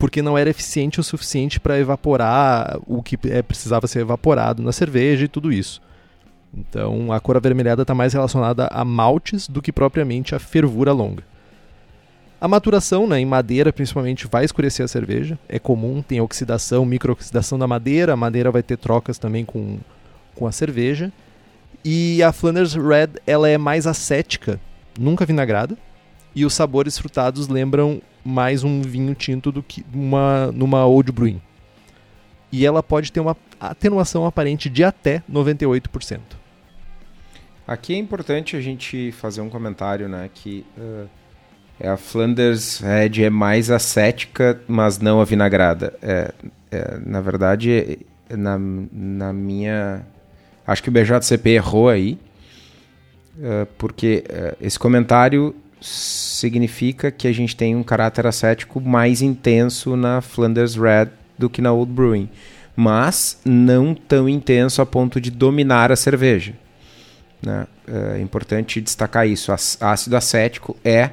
[0.00, 4.72] porque não era eficiente o suficiente para evaporar o que é, precisava ser evaporado na
[4.72, 5.82] cerveja e tudo isso.
[6.54, 11.22] Então a cor avermelhada está mais relacionada a maltes do que propriamente a fervura longa.
[12.40, 15.38] A maturação né, em madeira, principalmente, vai escurecer a cerveja.
[15.46, 18.14] É comum, tem oxidação, microoxidação da madeira.
[18.14, 19.78] A madeira vai ter trocas também com,
[20.34, 21.12] com a cerveja.
[21.84, 24.58] E a Flanders Red ela é mais acética,
[24.98, 25.76] nunca vinagrada.
[26.34, 31.40] E os sabores frutados lembram mais um vinho tinto do que uma, numa Old Brewing.
[32.52, 36.20] E ela pode ter uma atenuação aparente de até 98%.
[37.66, 40.28] Aqui é importante a gente fazer um comentário, né?
[40.32, 41.08] Que uh,
[41.80, 45.94] a Flanders Red é mais acética, mas não avinagrada.
[46.02, 46.34] É,
[46.70, 50.04] é, na verdade, na, na minha.
[50.66, 52.18] Acho que o BJCP errou aí.
[53.38, 59.96] uh, porque uh, esse comentário significa que a gente tem um caráter acético mais intenso
[59.96, 62.28] na Flanders Red do que na Old Brewing,
[62.76, 66.54] mas não tão intenso a ponto de dominar a cerveja.
[67.42, 67.66] Né?
[68.14, 69.50] É importante destacar isso.
[69.52, 71.10] Ácido acético é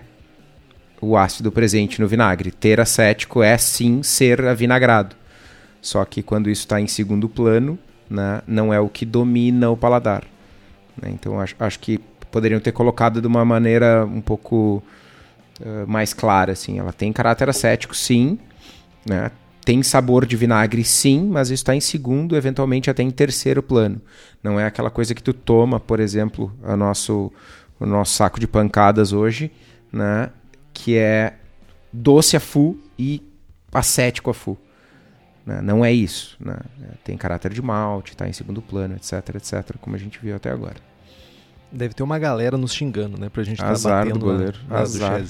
[1.01, 2.51] o ácido presente no vinagre.
[2.51, 5.15] Ter acético é sim ser avinagrado.
[5.81, 9.77] Só que quando isso está em segundo plano, né, não é o que domina o
[9.77, 10.23] paladar.
[11.01, 11.11] Né?
[11.13, 11.99] Então acho, acho que
[12.37, 14.83] poderiam ter colocado de uma maneira um pouco
[15.59, 16.51] uh, mais clara.
[16.51, 16.77] Assim.
[16.77, 18.37] Ela tem caráter acético, sim.
[19.03, 19.31] Né?
[19.65, 23.99] Tem sabor de vinagre, sim, mas está em segundo, eventualmente até em terceiro plano.
[24.43, 27.33] Não é aquela coisa que tu toma, por exemplo, a nosso,
[27.79, 29.51] o nosso saco de pancadas hoje,
[29.91, 30.29] né?
[30.71, 31.33] que é
[31.91, 33.23] doce a full e
[33.73, 34.59] acético a full.
[35.43, 35.59] Né?
[35.59, 36.37] Não é isso.
[36.39, 36.55] Né?
[37.03, 40.51] Tem caráter de malte, está em segundo plano, etc, etc, como a gente viu até
[40.51, 40.77] agora.
[41.71, 43.29] Deve ter uma galera nos xingando, né?
[43.29, 44.57] Pra gente estar tá batendo do goleiro.
[44.69, 45.23] Na, Azar.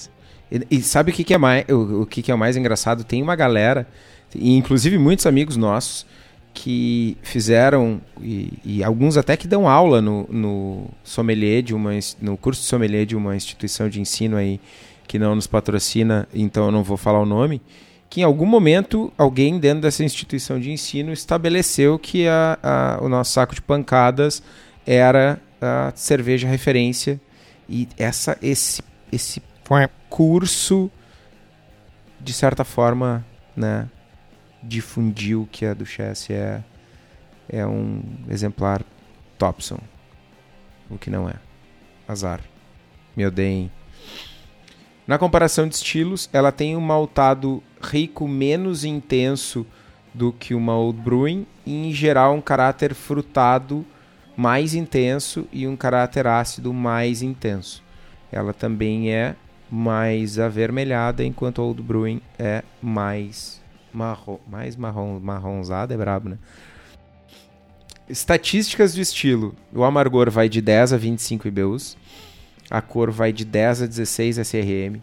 [0.51, 3.03] E, e, sabe o que, que é mais o, o que, que é mais engraçado?
[3.03, 3.87] Tem uma galera,
[4.33, 6.05] e inclusive muitos amigos nossos,
[6.53, 12.37] que fizeram, e, e, alguns até que dão aula no, no sommelier de uma no
[12.37, 14.59] curso de sommelier de uma instituição de ensino aí
[15.07, 17.61] que não nos patrocina, então eu não vou falar o nome,
[18.09, 23.07] que em algum momento alguém dentro dessa instituição de ensino estabeleceu que a, a, o
[23.07, 24.41] nosso saco de pancadas
[24.85, 27.19] era a cerveja referência
[27.67, 29.41] e essa esse esse
[30.09, 30.89] curso
[32.19, 33.89] de certa forma, né,
[34.63, 36.63] difundiu que a Duchesse é
[37.49, 38.83] é um exemplar
[39.37, 39.79] Topson,
[40.89, 41.35] o que não é.
[42.07, 42.41] Azar.
[43.15, 43.71] Me odeiem.
[45.05, 49.65] Na comparação de estilos, ela tem um maltado rico menos intenso
[50.13, 53.85] do que uma Old Brewing e, em geral, um caráter frutado
[54.37, 57.83] mais intenso e um caráter ácido mais intenso.
[58.31, 59.35] Ela também é
[59.69, 63.59] mais avermelhada, enquanto a Old Brewing é mais
[63.91, 66.37] marrom, mais marrom, marronzada, é brabo, né?
[68.07, 69.55] Estatísticas do estilo.
[69.73, 71.97] O amargor vai de 10 a 25 IBUs.
[72.69, 75.01] A cor vai de 10 a 16 SRM.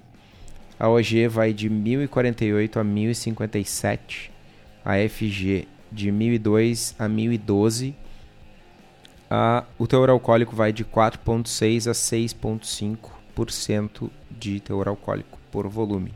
[0.79, 4.33] A OG vai de 1048 a 1057.
[4.85, 7.94] A FG de 1002 a 1012
[9.79, 16.14] o teor alcoólico vai de 4,6% a 6,5% de teor alcoólico por volume.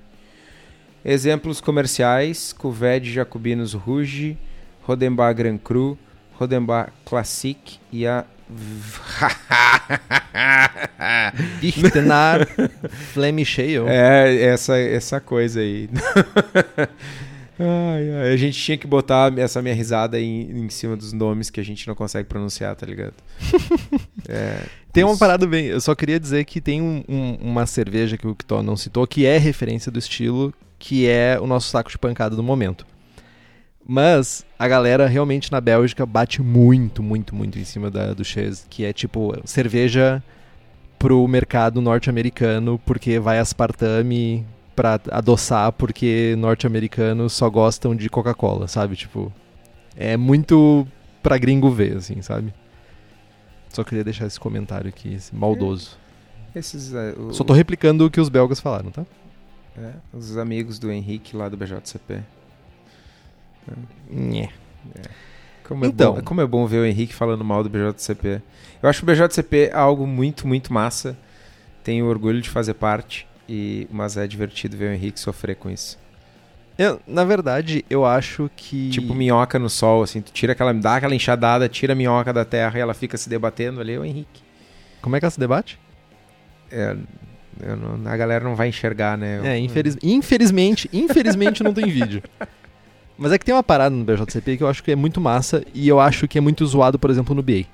[1.05, 4.39] Exemplos comerciais: Cuvée Jacobinos Rouge,
[4.83, 5.99] Rodenbach Grand Cru,
[6.33, 8.25] Rodenbach Classic e a
[11.61, 12.49] Bichtenar
[13.13, 13.87] Flemicheio.
[13.89, 15.91] É, essa, essa coisa aí.
[17.59, 21.51] Ai, ai, a gente tinha que botar essa minha risada em, em cima dos nomes
[21.51, 23.15] que a gente não consegue pronunciar, tá ligado?
[24.29, 25.13] é, tem isso.
[25.13, 25.67] uma parada bem.
[25.67, 29.07] Eu só queria dizer que tem um, um, uma cerveja que o Kito não citou,
[29.07, 32.87] que é referência do estilo, que é o nosso saco de pancada do momento.
[33.85, 38.67] Mas a galera realmente na Bélgica bate muito, muito, muito em cima da, do Chase,
[38.69, 40.23] que é tipo cerveja
[40.99, 44.45] pro mercado norte-americano, porque vai aspartame,
[44.79, 48.95] para adoçar porque norte-americanos só gostam de Coca-Cola, sabe?
[48.95, 49.33] Tipo,
[49.97, 50.87] é muito
[51.21, 52.55] pra gringo ver, assim, sabe?
[53.71, 55.99] Só queria deixar esse comentário aqui, esse maldoso.
[56.55, 59.05] É, esses, uh, o, Só tô replicando o que os belgas falaram, tá?
[59.77, 62.23] É, os amigos do Henrique lá do BJCP.
[63.67, 64.43] É.
[64.43, 64.49] é.
[65.65, 68.41] Como, é então, bom, como é bom ver o Henrique falando mal do BJCP.
[68.81, 71.19] Eu acho o BJCP algo muito, muito massa.
[71.83, 73.27] Tenho orgulho de fazer parte.
[73.49, 75.99] E, mas é divertido ver o Henrique sofrer com isso.
[76.77, 78.91] Eu, na verdade, eu acho que.
[78.91, 80.73] Tipo minhoca no sol, assim, tu tira aquela.
[80.73, 84.05] dá aquela enxadada, tira a minhoca da terra e ela fica se debatendo ali, o
[84.05, 84.43] Henrique.
[85.03, 85.79] Como é que ela se debate?
[86.71, 86.95] É,
[87.77, 89.41] não, a galera não vai enxergar, né?
[89.45, 92.23] É, infeliz, infelizmente, infelizmente não tem vídeo.
[93.17, 95.65] Mas é que tem uma parada no BJCP que eu acho que é muito massa
[95.75, 97.65] e eu acho que é muito zoado, por exemplo, no BA.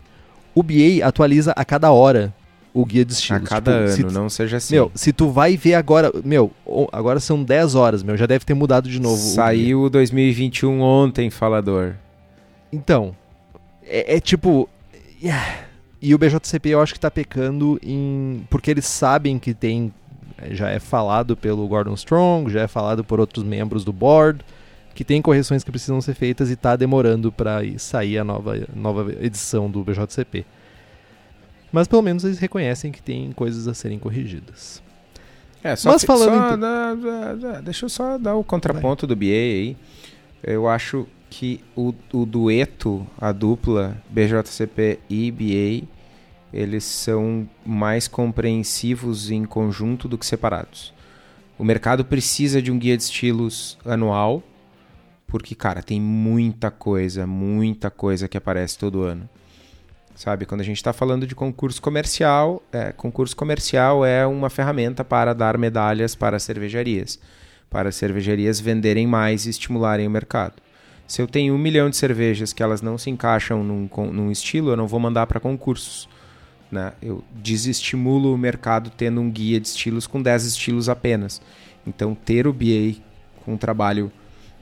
[0.54, 2.32] O BA atualiza a cada hora
[2.74, 3.44] o guia de estilos.
[3.44, 4.74] A cada tipo, ano, tu, não seja assim.
[4.74, 6.50] Meu, se tu vai ver agora, meu,
[6.92, 9.16] agora são 10 horas, meu, já deve ter mudado de novo.
[9.16, 11.94] Saiu o 2021 ontem, falador.
[12.72, 13.14] Então,
[13.84, 14.68] é, é tipo,
[15.22, 15.66] yeah.
[16.02, 19.92] e o BJCP eu acho que tá pecando em porque eles sabem que tem
[20.50, 24.44] já é falado pelo Gordon Strong, já é falado por outros membros do board,
[24.92, 29.12] que tem correções que precisam ser feitas e tá demorando para sair a nova, nova
[29.20, 30.44] edição do BJCP.
[31.74, 34.80] Mas pelo menos eles reconhecem que tem coisas a serem corrigidas.
[35.60, 37.62] É, só Mas que, falando só em...
[37.64, 39.16] deixa eu só dar o contraponto Vai.
[39.16, 39.76] do BA aí.
[40.40, 45.88] Eu acho que o, o dueto, a dupla BJCP e BA,
[46.52, 50.94] eles são mais compreensivos em conjunto do que separados.
[51.58, 54.44] O mercado precisa de um guia de estilos anual,
[55.26, 59.28] porque, cara, tem muita coisa, muita coisa que aparece todo ano.
[60.14, 65.05] Sabe, quando a gente está falando de concurso comercial, é, concurso comercial é uma ferramenta
[65.05, 67.18] para dar medalhas para cervejarias,
[67.68, 70.55] para as cervejarias venderem mais e estimularem o mercado.
[71.07, 74.70] Se eu tenho um milhão de cervejas que elas não se encaixam num, num estilo,
[74.70, 76.09] eu não vou mandar para concursos.
[76.70, 76.92] Né?
[77.03, 81.42] Eu desestimulo o mercado tendo um guia de estilos com 10 estilos apenas.
[81.87, 83.00] Então, ter o BA
[83.44, 84.11] com um trabalho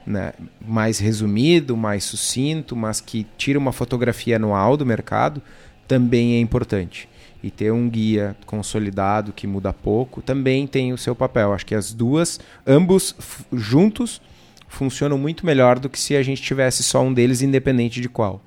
[0.07, 5.43] né, mais resumido, mais sucinto, mas que tira uma fotografia anual do mercado,
[5.87, 7.09] também é importante.
[7.43, 11.53] E ter um guia consolidado que muda pouco também tem o seu papel.
[11.53, 13.17] Acho que as duas, ambos
[13.53, 14.21] juntos,
[14.69, 18.41] funcionam muito melhor do que se a gente tivesse só um deles, independente de qual.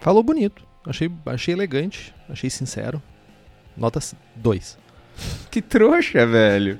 [0.00, 0.64] Falou bonito.
[0.84, 3.00] Achei, achei elegante, achei sincero.
[3.76, 4.00] Nota
[4.36, 4.78] 2.
[5.50, 6.78] Que trouxa, velho.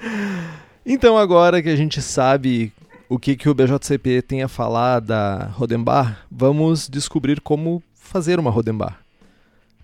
[0.86, 2.70] Então, agora que a gente sabe
[3.08, 8.50] o que, que o BJCP tem a falar da Rodenbar, vamos descobrir como fazer uma
[8.50, 9.00] Rodenbar.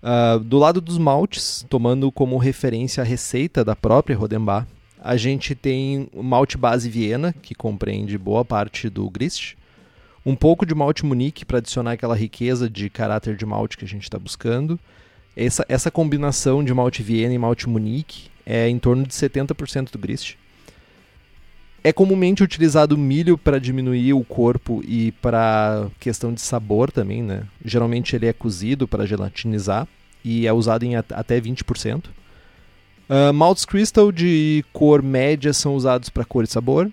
[0.03, 4.67] Uh, do lado dos maltes, tomando como referência a receita da própria Rodenbar,
[4.99, 9.55] a gente tem o malte base Viena, que compreende boa parte do grist,
[10.23, 13.87] um pouco de malte Munique para adicionar aquela riqueza de caráter de malte que a
[13.87, 14.79] gente está buscando.
[15.35, 19.97] Essa, essa combinação de malte Viena e malte Munique é em torno de 70% do
[19.97, 20.35] grist.
[21.83, 27.43] É comumente utilizado milho para diminuir o corpo e para questão de sabor também, né?
[27.65, 29.87] Geralmente ele é cozido para gelatinizar
[30.23, 32.05] e é usado em até 20%.
[33.09, 36.91] Uh, maltes crystal de cor média são usados para cor e sabor.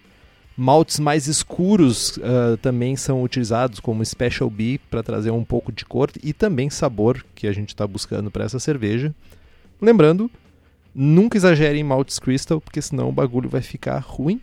[0.56, 5.84] Maltes mais escuros uh, também são utilizados como Special B para trazer um pouco de
[5.84, 9.14] cor e também sabor que a gente está buscando para essa cerveja.
[9.80, 10.28] Lembrando,
[10.92, 14.40] nunca exagere em maltes crystal, porque senão o bagulho vai ficar ruim.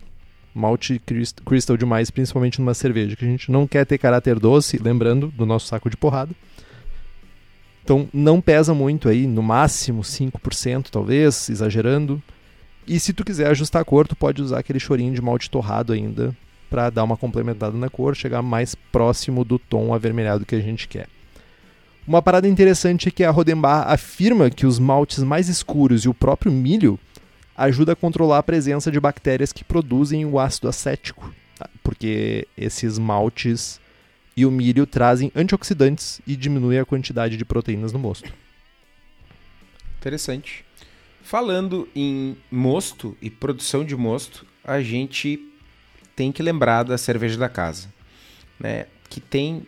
[0.56, 0.98] Malte
[1.44, 5.44] crystal demais, principalmente numa cerveja, que a gente não quer ter caráter doce, lembrando do
[5.44, 6.34] nosso saco de porrada.
[7.84, 12.22] Então não pesa muito aí, no máximo 5% talvez, exagerando.
[12.86, 15.92] E se tu quiser ajustar a cor, tu pode usar aquele chorinho de malte torrado
[15.92, 16.34] ainda
[16.70, 20.88] para dar uma complementada na cor, chegar mais próximo do tom avermelhado que a gente
[20.88, 21.06] quer.
[22.08, 26.14] Uma parada interessante é que a Rodenbar afirma que os maltes mais escuros e o
[26.14, 26.98] próprio milho
[27.56, 31.68] ajuda a controlar a presença de bactérias que produzem o ácido acético, tá?
[31.82, 33.80] porque esses maltes
[34.36, 38.30] e o milho trazem antioxidantes e diminuem a quantidade de proteínas no mosto.
[39.98, 40.64] Interessante.
[41.22, 45.40] Falando em mosto e produção de mosto, a gente
[46.14, 47.92] tem que lembrar da cerveja da casa,
[48.60, 48.86] né?
[49.08, 49.66] Que tem,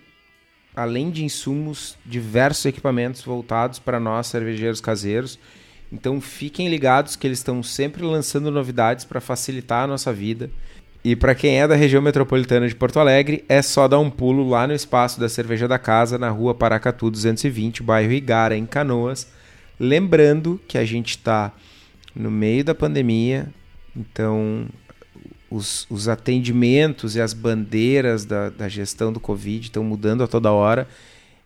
[0.76, 5.38] além de insumos, diversos equipamentos voltados para nós cervejeiros caseiros.
[5.92, 10.50] Então fiquem ligados que eles estão sempre lançando novidades para facilitar a nossa vida.
[11.04, 14.48] E para quem é da região metropolitana de Porto Alegre, é só dar um pulo
[14.48, 19.26] lá no espaço da Cerveja da Casa, na rua Paracatu 220, bairro Igara, em Canoas
[19.78, 21.52] Lembrando que a gente está
[22.14, 23.48] no meio da pandemia,
[23.96, 24.66] então
[25.48, 30.50] os, os, atendimentos e as bandeiras da, da gestão do Covid estão mudando a toda
[30.50, 30.88] hora.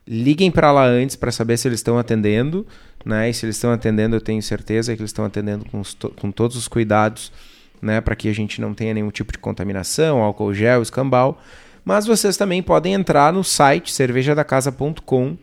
[0.08, 2.66] Liguem para lá antes para saber se eles estão atendendo,
[3.04, 3.30] né?
[3.30, 6.30] E se eles estão atendendo, eu tenho certeza que eles estão atendendo com, os, com
[6.30, 7.32] todos os cuidados,
[7.80, 8.00] né?
[8.00, 11.40] Para que a gente não tenha nenhum tipo de contaminação, álcool gel, escambau.
[11.84, 15.36] Mas vocês também podem entrar no site cervejadacasa.com,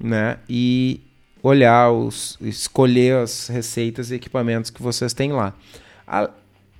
[0.00, 0.38] né?
[0.48, 1.00] E
[1.42, 5.52] olhar, os, escolher as receitas e equipamentos que vocês têm lá,
[6.06, 6.30] a,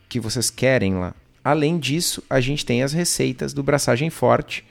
[0.08, 1.14] que vocês querem lá.
[1.44, 4.64] Além disso, a gente tem as receitas do Braçagem Forte,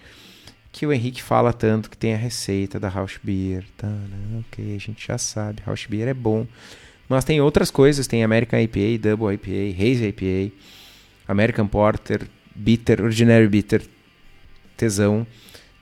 [0.74, 3.64] que o Henrique fala tanto que tem a receita da House Beer.
[3.78, 4.42] Tá, né?
[4.50, 6.48] Ok, a gente já sabe, House Beer é bom.
[7.08, 10.56] Mas tem outras coisas, tem American IPA, Double IPA, Haze IPA,
[11.28, 13.84] American Porter, Bitter, Ordinary Bitter,
[14.76, 15.28] Tesão.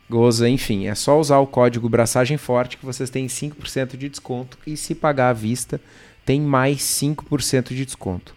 [0.09, 4.57] Goza, enfim, é só usar o código Braçagem Forte que vocês têm 5% de desconto
[4.67, 5.79] e se pagar à vista
[6.25, 8.35] tem mais 5% de desconto.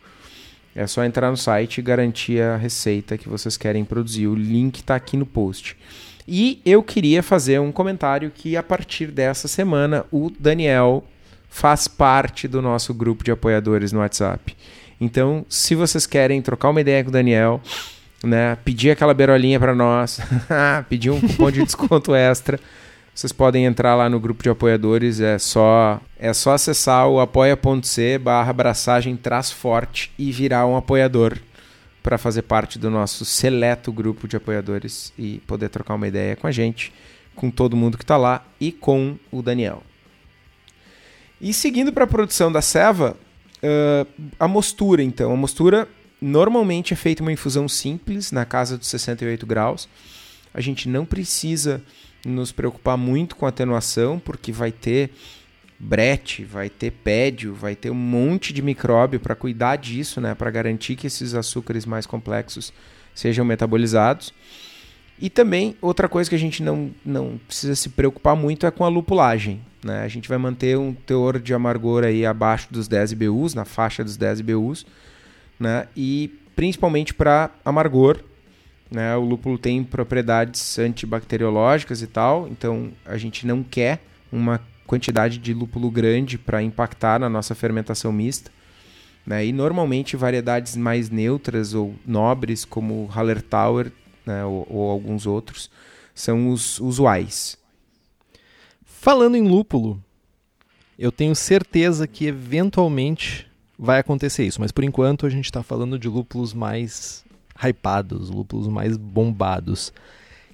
[0.72, 4.28] É só entrar no site e garantir a receita que vocês querem produzir.
[4.28, 5.76] O link está aqui no post.
[6.26, 11.04] E eu queria fazer um comentário que a partir dessa semana o Daniel
[11.50, 14.56] faz parte do nosso grupo de apoiadores no WhatsApp.
[15.00, 17.60] Então, se vocês querem trocar uma ideia com o Daniel,
[18.24, 18.56] né?
[18.64, 20.20] Pedir aquela berolinha para nós,
[20.88, 22.58] pedir um cupom de desconto extra.
[23.14, 28.18] Vocês podem entrar lá no grupo de apoiadores, é só é só acessar o apoia.c
[28.18, 29.16] barra abraçagem
[29.52, 31.38] forte e virar um apoiador
[32.04, 36.46] para fazer parte do nosso seleto grupo de apoiadores e poder trocar uma ideia com
[36.46, 36.92] a gente,
[37.34, 39.82] com todo mundo que está lá e com o Daniel.
[41.40, 43.16] E seguindo para a produção da ceva,
[43.56, 45.32] uh, a mostura então.
[45.32, 45.88] A mostura
[46.20, 49.88] normalmente é feita uma infusão simples, na casa dos 68 graus.
[50.52, 51.82] A gente não precisa
[52.22, 55.10] nos preocupar muito com a atenuação, porque vai ter
[55.78, 60.50] brete, vai ter pédio, vai ter um monte de micróbio para cuidar disso, né, para
[60.50, 62.72] garantir que esses açúcares mais complexos
[63.14, 64.32] sejam metabolizados.
[65.18, 68.84] E também outra coisa que a gente não, não precisa se preocupar muito é com
[68.84, 69.60] a lupulagem.
[69.84, 70.02] Né?
[70.02, 74.02] A gente vai manter um teor de amargor aí abaixo dos 10 IBUs, na faixa
[74.02, 74.84] dos 10 IBUs,
[75.58, 75.86] né?
[75.96, 78.18] e principalmente para amargor.
[78.90, 79.14] Né?
[79.16, 84.00] O lúpulo tem propriedades antibacteriológicas e tal, então a gente não quer
[84.32, 88.50] uma quantidade de lúpulo grande para impactar na nossa fermentação mista.
[89.26, 89.46] Né?
[89.46, 93.90] E normalmente variedades mais neutras ou nobres, como Hallertauer
[94.26, 94.44] né?
[94.44, 95.70] ou, ou alguns outros,
[96.14, 97.58] são os usuais.
[98.84, 100.02] Falando em lúpulo,
[100.98, 103.46] eu tenho certeza que eventualmente
[103.78, 107.24] vai acontecer isso, mas por enquanto a gente está falando de lúpulos mais
[107.62, 109.92] hypados, lúpulos mais bombados.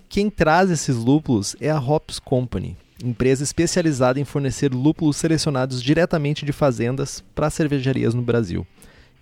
[0.08, 6.44] Quem traz esses lúpulos é a Hops Company empresa especializada em fornecer lúpulos selecionados diretamente
[6.44, 8.66] de fazendas para cervejarias no Brasil.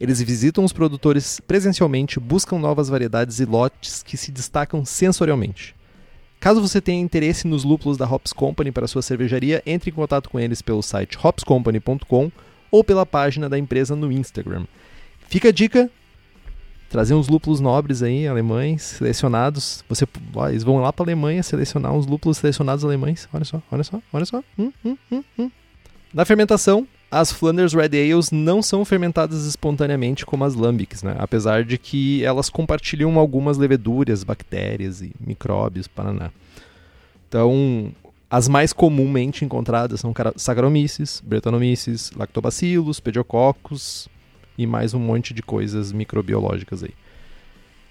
[0.01, 5.75] Eles visitam os produtores presencialmente, buscam novas variedades e lotes que se destacam sensorialmente.
[6.39, 10.31] Caso você tenha interesse nos lúpulos da Hops Company para sua cervejaria, entre em contato
[10.31, 12.31] com eles pelo site hopscompany.com
[12.71, 14.67] ou pela página da empresa no Instagram.
[15.29, 15.91] Fica a dica,
[16.89, 19.85] trazer uns lúpulos nobres aí, alemães, selecionados.
[19.89, 23.29] Você, ó, eles vão lá para a Alemanha selecionar uns lúpulos selecionados alemães.
[23.33, 24.43] Olha só, olha só, olha só.
[24.59, 25.51] Hum, hum, hum, hum.
[26.13, 31.17] Na fermentação, as Flanders Red Ales não são fermentadas espontaneamente como as Lambics, né?
[31.19, 36.31] apesar de que elas compartilham algumas leveduras, bactérias e micróbios, paraná.
[37.29, 37.93] Então,
[38.31, 44.09] as mais comumente encontradas são Saccharomyces, Brettanomyces, Lactobacillus, Pediococcus,
[44.59, 46.93] e mais um monte de coisas microbiológicas aí.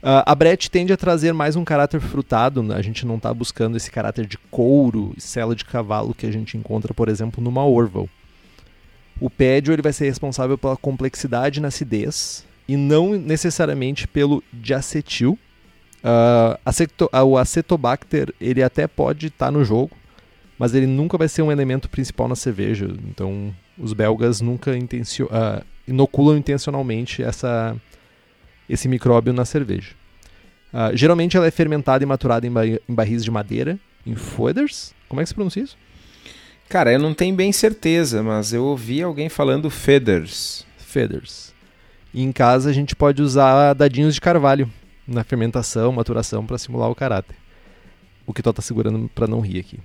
[0.03, 2.76] Uh, a Brett tende a trazer mais um caráter frutado, né?
[2.76, 6.32] a gente não está buscando esse caráter de couro e cela de cavalo que a
[6.32, 8.07] gente encontra, por exemplo, numa Orval.
[9.20, 15.39] O pédio ele vai ser responsável pela complexidade na acidez e não necessariamente pelo diacetil.
[16.03, 19.97] Uh, aceto, uh, o acetobacter ele até pode estar tá no jogo,
[20.59, 22.88] mas ele nunca vai ser um elemento principal na cerveja.
[23.09, 24.78] Então os belgas nunca
[25.88, 27.75] inoculam intencionalmente essa,
[28.69, 29.91] esse micróbio na cerveja.
[30.73, 32.51] Uh, geralmente ela é fermentada e maturada em,
[32.88, 34.93] em barris de madeira, em foeders.
[35.07, 35.77] Como é que se pronuncia isso?
[36.69, 40.65] Cara, eu não tenho bem certeza, mas eu ouvi alguém falando feathers.
[40.77, 41.53] Feathers.
[42.13, 44.69] E em casa a gente pode usar dadinhos de carvalho
[45.07, 47.35] na fermentação, maturação para simular o caráter.
[48.25, 49.77] O que tu tá segurando para não rir aqui.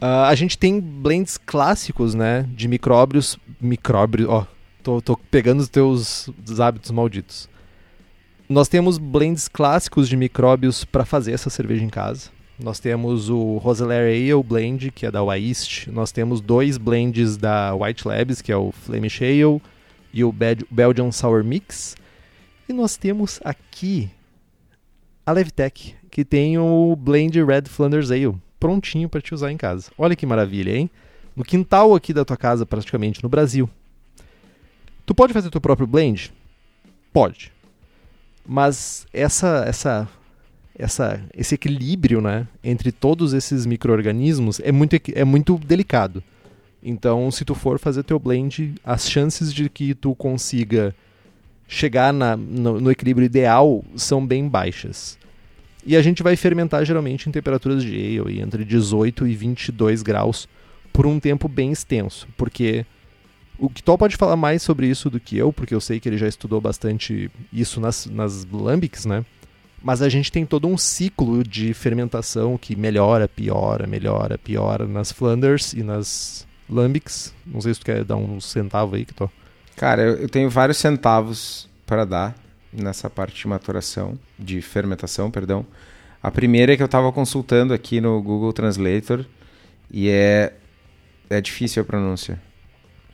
[0.00, 4.46] Uh, a gente tem blends clássicos, né, de micróbios, micróbios, ó,
[4.82, 6.28] Tô, tô pegando os teus
[6.58, 7.48] hábitos malditos.
[8.48, 12.30] Nós temos blends clássicos de micróbios para fazer essa cerveja em casa.
[12.58, 15.86] Nós temos o Rosellaire Ale Blend, que é da Waist.
[15.88, 19.62] Nós temos dois blends da White Labs, que é o Flemish Ale
[20.12, 20.34] e o
[20.70, 21.96] Belgian Sour Mix.
[22.68, 24.10] E nós temos aqui
[25.24, 29.90] a Levtech, que tem o blend Red Flanders Ale, prontinho para te usar em casa.
[29.96, 30.90] Olha que maravilha, hein?
[31.34, 33.68] No quintal aqui da tua casa, praticamente, no Brasil.
[35.04, 36.32] Tu pode fazer teu próprio blend?
[37.12, 37.52] Pode.
[38.46, 40.08] Mas essa essa
[40.78, 46.22] essa esse equilíbrio, né, entre todos esses microorganismos é muito é muito delicado.
[46.82, 50.92] Então, se tu for fazer teu blend, as chances de que tu consiga
[51.68, 55.16] chegar na, no, no equilíbrio ideal são bem baixas.
[55.86, 60.48] E a gente vai fermentar geralmente em temperaturas de ale, entre 18 e 22 graus,
[60.92, 62.84] por um tempo bem extenso, porque
[63.58, 66.18] o Kitol pode falar mais sobre isso do que eu, porque eu sei que ele
[66.18, 69.24] já estudou bastante isso nas, nas lambics, né?
[69.82, 75.10] Mas a gente tem todo um ciclo de fermentação que melhora, piora, melhora, piora nas
[75.10, 77.34] Flanders e nas lambics.
[77.44, 79.30] Não sei se tu quer dar um centavo aí, Kitol.
[79.76, 82.36] Cara, eu, tenho vários centavos para dar
[82.72, 85.66] nessa parte de maturação, de fermentação, perdão.
[86.22, 89.26] A primeira é que eu estava consultando aqui no Google Translator
[89.90, 90.52] e é
[91.28, 92.40] é difícil a pronúncia.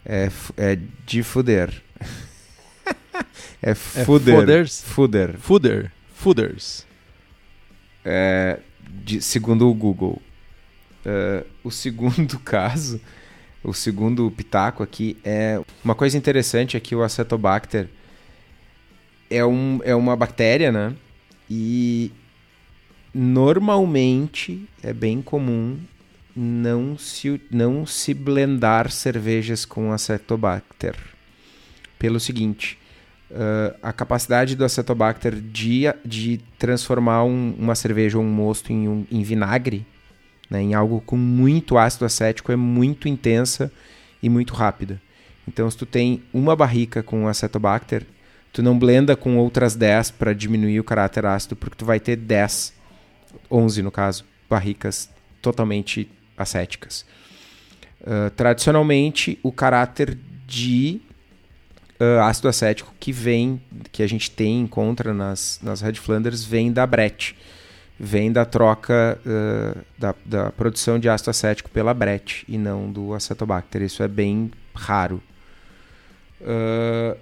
[0.04, 1.82] É, é de fuder.
[3.62, 4.48] é fuder.
[4.48, 4.66] É?
[4.66, 5.38] Fuder.
[5.38, 5.92] Fuder.
[6.14, 6.84] Fooders.
[8.04, 8.58] É,
[9.04, 10.20] de, segundo o Google.
[11.06, 13.00] Uh, o segundo caso,
[13.62, 17.88] o segundo pitaco aqui é uma coisa interessante é que o Acetobacter
[19.30, 20.94] é, um, é uma bactéria, né?
[21.48, 22.12] E
[23.14, 25.78] normalmente é bem comum
[26.34, 30.94] não se, não se blendar cervejas com acetobacter.
[31.98, 32.78] Pelo seguinte,
[33.30, 38.88] uh, a capacidade do acetobacter de, de transformar um, uma cerveja ou um mosto em,
[38.88, 39.86] um, em vinagre,
[40.48, 43.70] né, em algo com muito ácido acético, é muito intensa
[44.22, 45.00] e muito rápida.
[45.46, 48.06] Então, se tu tem uma barrica com acetobacter,
[48.52, 52.16] tu não blenda com outras 10 para diminuir o caráter ácido, porque tu vai ter
[52.16, 52.74] 10,
[53.50, 55.10] 11 no caso, barricas
[55.40, 57.04] totalmente acéticas.
[58.00, 60.16] Uh, tradicionalmente, o caráter
[60.46, 61.00] de
[62.00, 63.60] uh, ácido acético que vem,
[63.90, 67.36] que a gente tem, encontra nas, nas Red Flanders, vem da Brett.
[68.00, 73.12] Vem da troca uh, da, da produção de ácido acético pela Brett e não do
[73.12, 73.82] acetobacter.
[73.82, 75.20] Isso é bem raro.
[76.40, 77.18] Uh,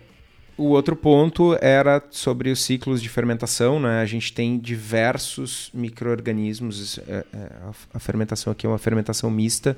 [0.56, 3.78] o outro ponto era sobre os ciclos de fermentação.
[3.80, 4.00] Né?
[4.00, 6.98] A gente tem diversos micro-organismos.
[7.06, 7.52] É, é,
[7.92, 9.76] a fermentação aqui é uma fermentação mista.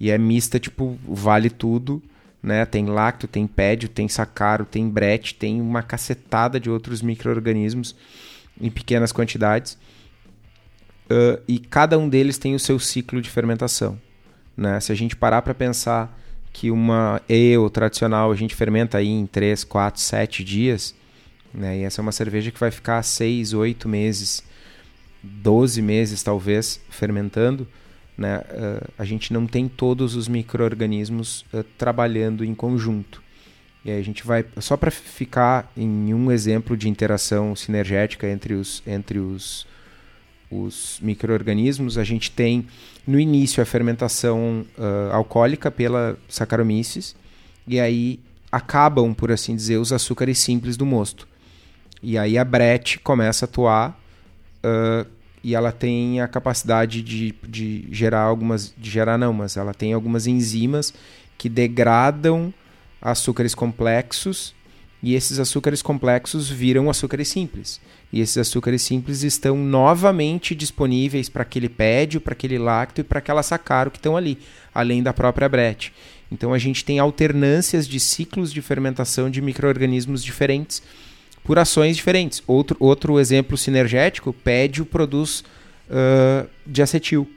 [0.00, 2.02] E é mista, tipo, vale tudo
[2.42, 2.64] né?
[2.64, 7.94] Tem lacto, tem pédio, tem sacaro, tem brete, tem uma cacetada de outros micro-organismos
[8.60, 9.74] em pequenas quantidades.
[11.10, 13.98] Uh, e cada um deles tem o seu ciclo de fermentação.
[14.56, 14.78] Né?
[14.80, 16.16] Se a gente parar para pensar
[16.58, 20.92] que uma ale tradicional a gente fermenta aí em 3, 4, 7 dias,
[21.54, 21.78] né?
[21.78, 24.42] e essa é uma cerveja que vai ficar 6, 8 meses,
[25.22, 27.64] 12 meses talvez fermentando,
[28.16, 33.22] né, uh, a gente não tem todos os micro-organismos uh, trabalhando em conjunto.
[33.84, 38.54] E aí a gente vai, só para ficar em um exemplo de interação sinergética entre
[38.54, 39.64] os, entre os,
[40.50, 42.66] os micro-organismos, a gente tem
[43.06, 47.14] no início a fermentação uh, alcoólica pela Saccharomyces,
[47.66, 48.20] e aí
[48.50, 51.28] acabam, por assim dizer, os açúcares simples do mosto.
[52.02, 54.00] E aí a Brett começa a atuar
[54.64, 55.08] uh,
[55.42, 58.72] e ela tem a capacidade de, de gerar algumas.
[58.76, 60.94] de gerar não, mas ela tem algumas enzimas
[61.36, 62.52] que degradam
[63.00, 64.54] açúcares complexos
[65.02, 67.80] e esses açúcares complexos viram açúcares simples.
[68.12, 73.18] E esses açúcares simples estão novamente disponíveis para aquele pédio, para aquele lacto e para
[73.18, 74.38] aquela sacaro que estão ali,
[74.74, 75.92] além da própria brete.
[76.30, 80.82] Então a gente tem alternâncias de ciclos de fermentação de micro-organismos diferentes
[81.44, 82.42] por ações diferentes.
[82.46, 85.44] Outro, outro exemplo sinergético, pédio produz
[85.88, 87.28] uh, diacetil.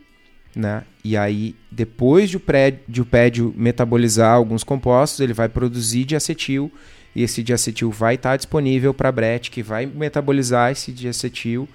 [0.54, 0.84] Né?
[1.04, 2.42] E aí, depois de o,
[2.88, 6.70] de pédio metabolizar alguns compostos, ele vai produzir diacetil,
[7.16, 11.68] e esse diacetil vai estar disponível para a Brett, que vai metabolizar esse diacetil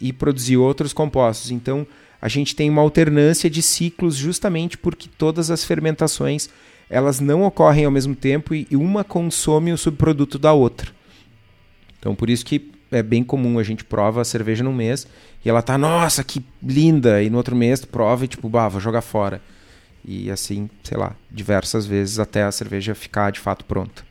[0.00, 1.50] e produzir outros compostos.
[1.50, 1.86] Então,
[2.22, 6.48] a gente tem uma alternância de ciclos justamente porque todas as fermentações
[6.88, 10.92] elas não ocorrem ao mesmo tempo e uma consome o subproduto da outra.
[11.98, 15.06] Então por isso que é bem comum a gente prova a cerveja num mês
[15.44, 18.80] e ela tá, nossa, que linda, e no outro mês prova e tipo, bah, vou
[18.80, 19.42] jogar fora.
[20.04, 24.04] E assim, sei lá, diversas vezes até a cerveja ficar de fato pronta.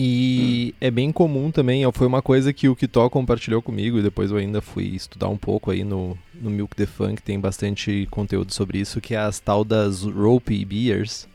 [0.00, 0.76] E hum.
[0.80, 4.36] é bem comum também, foi uma coisa que o Kitó compartilhou comigo e depois eu
[4.36, 8.78] ainda fui estudar um pouco aí no, no Milk the Funk, tem bastante conteúdo sobre
[8.78, 11.26] isso, que é as tal das Ropey Beers,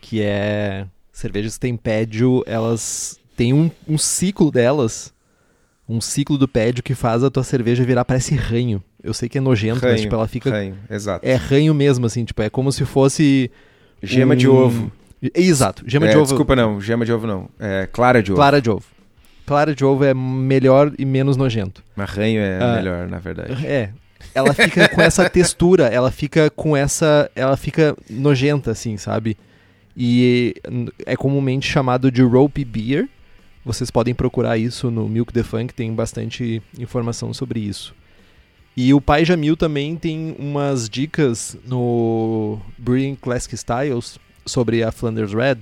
[0.00, 5.12] que é cervejas que tem pédio, elas tem um, um ciclo delas,
[5.88, 8.80] um ciclo do pédio que faz a tua cerveja virar, parece ranho.
[9.02, 10.50] Eu sei que é nojento, ranho, mas tipo, ela fica.
[10.50, 11.26] Ranho, exato.
[11.26, 13.50] É ranho mesmo, assim, tipo, é como se fosse.
[14.00, 14.36] Gema um...
[14.36, 14.92] de ovo.
[15.34, 16.26] Exato, gema é, de ovo.
[16.26, 17.48] Desculpa, não, gema de ovo não.
[17.58, 18.38] É clara de ovo.
[18.38, 18.84] Clara de ovo.
[19.46, 21.82] Clara de ovo é melhor e menos nojento.
[21.94, 23.66] Mas ranho é ah, melhor, na verdade.
[23.66, 23.90] É.
[24.34, 27.30] Ela fica com essa textura, ela fica com essa.
[27.34, 29.36] Ela fica nojenta, assim, sabe?
[29.96, 30.54] E
[31.06, 33.08] é comumente chamado de rope beer
[33.66, 37.92] vocês podem procurar isso no Milk the Funk, tem bastante informação sobre isso.
[38.76, 45.32] E o Pai Jamil também tem umas dicas no Brewing Classic Styles sobre a Flanders
[45.32, 45.58] Red,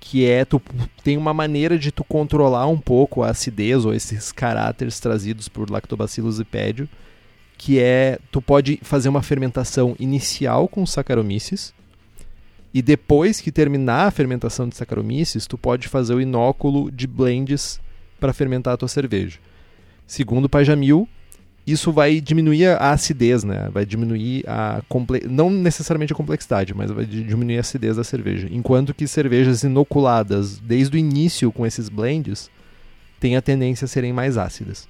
[0.00, 0.62] que é tu
[1.02, 5.70] tem uma maneira de tu controlar um pouco a acidez ou esses caráteres trazidos por
[5.70, 6.88] Lactobacillus e pédio,
[7.58, 11.74] que é tu pode fazer uma fermentação inicial com Saccharomyces
[12.76, 17.80] e depois que terminar a fermentação de Saccharomyces, tu pode fazer o inóculo de blends
[18.20, 19.38] para fermentar a tua cerveja.
[20.06, 21.08] Segundo Pajamil,
[21.66, 23.68] isso vai diminuir a acidez, né?
[23.72, 25.26] Vai diminuir a comple...
[25.28, 28.48] não necessariamente a complexidade, mas vai diminuir a acidez da cerveja.
[28.50, 32.50] Enquanto que cervejas inoculadas desde o início com esses blends
[33.18, 34.88] têm a tendência a serem mais ácidas.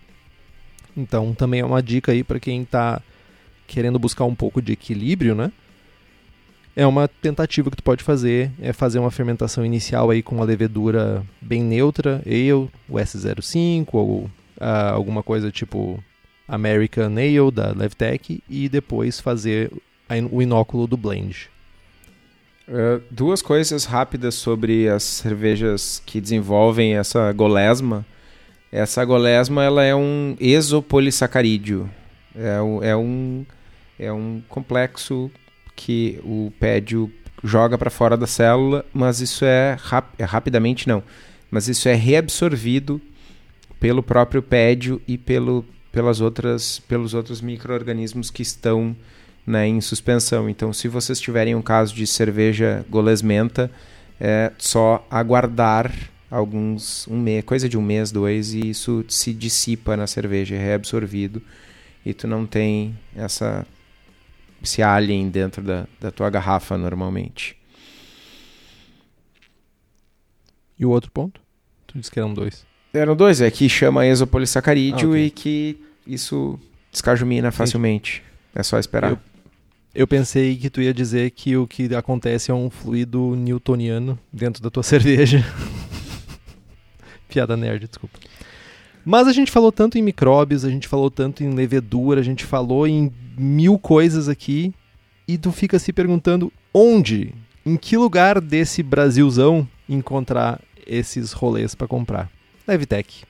[0.97, 3.01] Então, também é uma dica aí para quem está
[3.66, 5.51] querendo buscar um pouco de equilíbrio, né?
[6.77, 10.45] é uma tentativa que tu pode fazer, é fazer uma fermentação inicial aí com uma
[10.45, 14.31] levedura bem neutra, ale, o S05 ou uh,
[14.93, 16.05] alguma coisa tipo
[16.49, 19.72] American Ale da Levtech e depois fazer
[20.30, 21.49] o inóculo do blend.
[22.68, 28.05] Uh, duas coisas rápidas sobre as cervejas que desenvolvem essa golesma.
[28.72, 31.88] Essa golesma ela é um exopolissacarídeo.
[32.34, 33.47] É um, é um,
[33.99, 35.30] é um complexo
[35.74, 37.11] que o pédio
[37.44, 41.03] joga para fora da célula, mas isso é, rap é rapidamente não,
[41.51, 43.01] mas isso é reabsorvido
[43.78, 45.64] pelo próprio pédio e pelo,
[45.97, 48.94] pelas outras, pelos outros micro-organismos que estão
[49.47, 50.47] né, em suspensão.
[50.47, 53.70] Então, se vocês tiverem um caso de cerveja golesmenta,
[54.20, 55.90] é só aguardar
[56.30, 60.59] alguns um mês, coisa de um mês, dois, e isso se dissipa na cerveja, é
[60.59, 61.40] reabsorvido
[62.05, 63.66] e tu não tem essa
[64.62, 67.57] esse alien dentro da, da tua garrafa normalmente.
[70.78, 71.40] E o outro ponto?
[71.86, 72.66] Tu disse que eram dois.
[72.97, 75.26] Eram dois, é que chama exopolissacarídeo ah, okay.
[75.26, 75.76] e que
[76.07, 76.59] isso
[76.90, 78.22] descajumina facilmente.
[78.55, 79.11] É só esperar.
[79.11, 79.18] Eu,
[79.94, 84.62] eu pensei que tu ia dizer que o que acontece é um fluido newtoniano dentro
[84.62, 85.44] da tua cerveja.
[87.28, 88.18] Piada nerd, desculpa.
[89.05, 92.44] Mas a gente falou tanto em micróbios, a gente falou tanto em levedura, a gente
[92.44, 94.74] falou em mil coisas aqui
[95.28, 97.32] e tu fica se perguntando onde,
[97.64, 102.30] em que lugar desse Brasilzão encontrar esses rolês para comprar.
[102.67, 103.25] Levtech.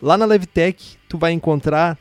[0.00, 1.98] Lá na Levtech tu vai encontrar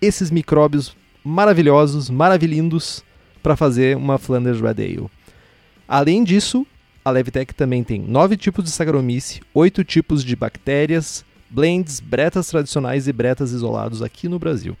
[0.00, 3.04] esses micróbios maravilhosos, maravilhindos
[3.42, 5.10] para fazer uma Flanders Red Ale.
[5.86, 6.66] Além disso,
[7.04, 13.08] a Levtech também tem nove tipos de Saccharomyces, oito tipos de bactérias, blends, bretas tradicionais
[13.08, 14.76] e bretas isolados aqui no Brasil.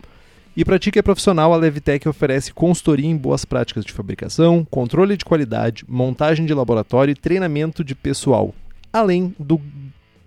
[0.58, 4.66] E para ti que é profissional, a Levitec oferece consultoria em boas práticas de fabricação,
[4.68, 8.52] controle de qualidade, montagem de laboratório e treinamento de pessoal,
[8.92, 9.60] além do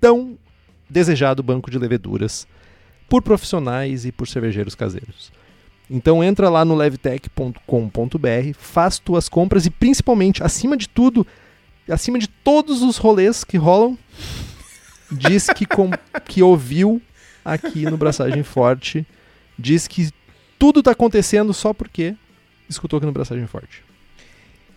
[0.01, 0.37] tão
[0.89, 2.45] desejado banco de leveduras
[3.07, 5.31] por profissionais e por cervejeiros caseiros.
[5.89, 11.27] Então entra lá no levtech.com.br, faz tuas compras e principalmente, acima de tudo,
[11.89, 13.97] acima de todos os rolês que rolam,
[15.11, 15.91] diz que, com,
[16.25, 17.01] que ouviu
[17.43, 19.05] aqui no Braçagem Forte,
[19.59, 20.09] diz que
[20.57, 22.15] tudo está acontecendo só porque
[22.69, 23.83] escutou aqui no Braçagem Forte.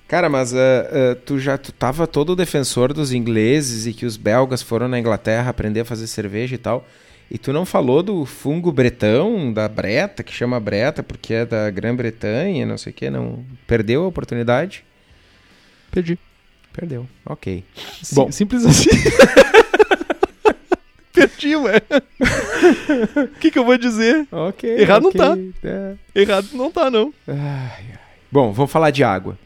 [0.06, 4.16] Cara, mas uh, uh, tu já tu tava todo defensor dos ingleses e que os
[4.16, 6.86] belgas foram na Inglaterra aprender a fazer cerveja e tal.
[7.30, 11.70] E tu não falou do fungo bretão, da breta, que chama breta porque é da
[11.70, 14.84] Grã-Bretanha, não sei o que, não perdeu a oportunidade?
[15.90, 16.18] Perdi.
[16.72, 17.08] Perdeu.
[17.24, 17.64] OK.
[18.02, 18.90] Sim, Bom, simples assim.
[21.14, 21.80] Perdi, ué.
[23.16, 24.26] O que, que eu vou dizer?
[24.30, 24.68] Ok.
[24.68, 25.20] Errado okay.
[25.20, 25.42] não tá.
[25.64, 25.94] É.
[26.14, 27.14] Errado não tá, não.
[27.26, 27.84] Ai, ai.
[28.30, 29.38] Bom, vamos falar de água.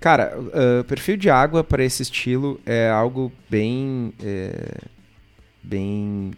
[0.00, 4.14] Cara, uh, perfil de água para esse estilo é algo bem.
[4.22, 4.78] É,
[5.62, 6.32] bem.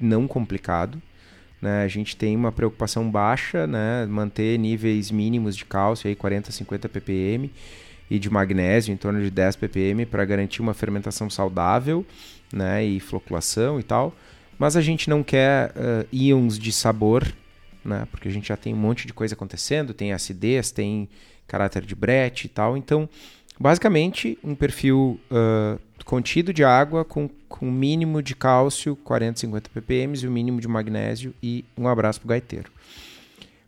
[0.00, 1.00] não complicado.
[1.62, 1.84] Né?
[1.84, 4.04] A gente tem uma preocupação baixa, né?
[4.06, 7.50] manter níveis mínimos de cálcio, aí 40, 50 ppm,
[8.10, 12.04] e de magnésio em torno de 10 ppm para garantir uma fermentação saudável
[12.52, 14.14] né, e floculação e tal.
[14.58, 17.26] Mas a gente não quer uh, íons de sabor,
[17.84, 21.08] né, porque a gente já tem um monte de coisa acontecendo, tem acidez, tem
[21.46, 22.76] caráter de brete e tal.
[22.76, 23.08] Então,
[23.58, 30.14] basicamente, um perfil uh, contido de água com, com mínimo de cálcio, 40, 50 ppm,
[30.22, 32.70] e o mínimo de magnésio e um abraço para o gaiteiro.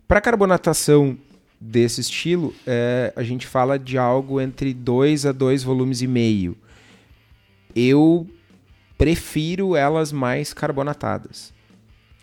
[0.07, 1.17] Para carbonatação
[1.59, 6.55] desse estilo, é, a gente fala de algo entre 2 a 2 volumes e meio.
[7.75, 8.27] Eu
[8.97, 11.53] prefiro elas mais carbonatadas.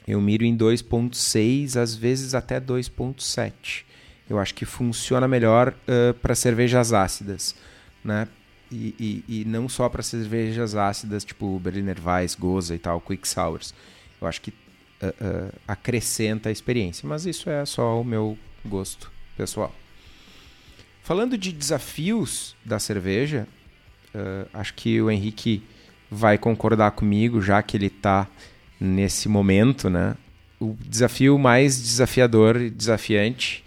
[0.06, 3.84] Eu miro em 2.6, às vezes até 2.7.
[4.28, 7.54] Eu acho que funciona melhor uh, para cervejas ácidas,
[8.02, 8.26] né?
[8.72, 13.28] E, e, e não só para cervejas ácidas, tipo Berliner Weiss, Goza e tal, Quick
[13.28, 13.74] Sours.
[14.20, 19.12] Eu acho que uh, uh, acrescenta a experiência, mas isso é só o meu gosto
[19.36, 19.72] pessoal.
[21.02, 23.46] Falando de desafios da cerveja,
[24.54, 25.62] acho que o Henrique
[26.10, 28.26] vai concordar comigo, já que ele está
[28.80, 30.16] nesse momento, né?
[30.58, 33.63] O desafio mais desafiador e desafiante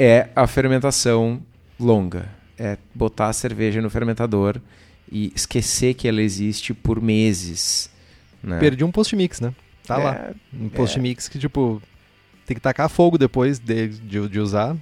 [0.00, 1.42] é a fermentação
[1.78, 2.26] longa.
[2.58, 4.58] É botar a cerveja no fermentador
[5.10, 7.90] e esquecer que ela existe por meses.
[8.42, 8.58] Né?
[8.58, 9.54] Perdi um post-mix, né?
[9.86, 10.30] Tá é, lá.
[10.54, 11.30] Um post-mix é.
[11.30, 11.82] que, tipo,
[12.46, 14.74] tem que tacar fogo depois de, de, de usar.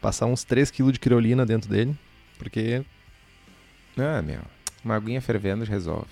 [0.00, 1.96] Passar uns 3 kg de criolina dentro dele.
[2.36, 2.82] Porque.
[3.96, 4.40] Ah, meu.
[4.84, 6.08] Uma aguinha fervendo resolve.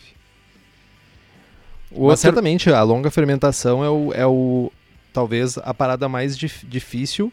[1.91, 4.73] Mas certamente a longa fermentação é o, é o
[5.13, 7.31] talvez a parada mais dif difícil,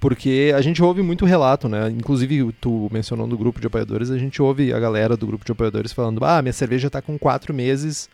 [0.00, 1.88] porque a gente ouve muito relato, né?
[1.90, 5.52] Inclusive, tu mencionou no grupo de apoiadores, a gente ouve a galera do grupo de
[5.52, 8.08] apoiadores falando: ah, minha cerveja tá com quatro meses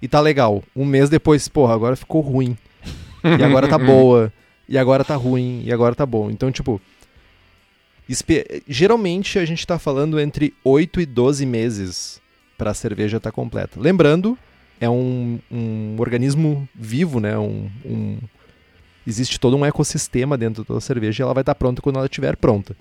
[0.00, 0.62] e tá legal.
[0.74, 2.56] Um mês depois, porra, agora ficou ruim.
[3.38, 4.32] e agora tá boa,
[4.68, 6.30] e agora tá ruim, e agora tá bom.
[6.30, 6.80] Então, tipo,
[8.68, 12.20] geralmente a gente tá falando entre 8 e 12 meses
[12.56, 13.80] pra cerveja estar tá completa.
[13.80, 14.38] Lembrando,
[14.80, 17.36] é um, um organismo vivo, né?
[17.38, 18.18] Um, um-
[19.06, 22.36] Existe todo um ecossistema dentro da cerveja e ela vai estar pronta quando ela estiver
[22.36, 22.76] pronta.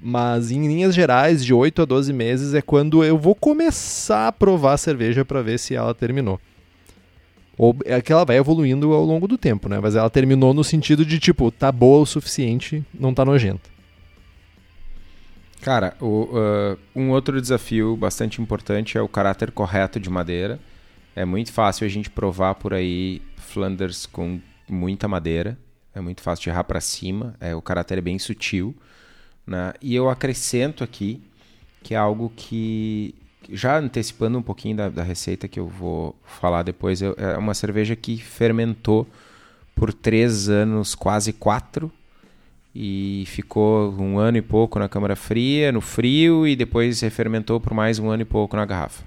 [0.00, 4.32] Mas em linhas gerais, de 8 a 12 meses é quando eu vou começar a
[4.32, 6.38] provar a cerveja para ver se ela terminou.
[7.56, 9.78] Ou é que ela vai evoluindo ao longo do tempo, né?
[9.80, 13.70] Mas ela terminou no sentido de, tipo, tá boa o suficiente, não tá nojenta.
[15.62, 20.60] Cara, o, uh, um outro desafio bastante importante é o caráter correto de madeira.
[21.16, 25.58] É muito fácil a gente provar por aí Flanders com muita madeira.
[25.94, 27.34] É muito fácil de errar para cima.
[27.40, 28.74] É, o caráter é bem sutil.
[29.46, 29.72] Né?
[29.80, 31.22] E eu acrescento aqui
[31.82, 33.14] que é algo que,
[33.50, 37.52] já antecipando um pouquinho da, da receita que eu vou falar depois, eu- é uma
[37.52, 39.06] cerveja que fermentou
[39.74, 41.92] por três anos, quase quatro,
[42.74, 47.74] e ficou um ano e pouco na câmara fria, no frio, e depois refermentou por
[47.74, 49.04] mais um ano e pouco na garrafa.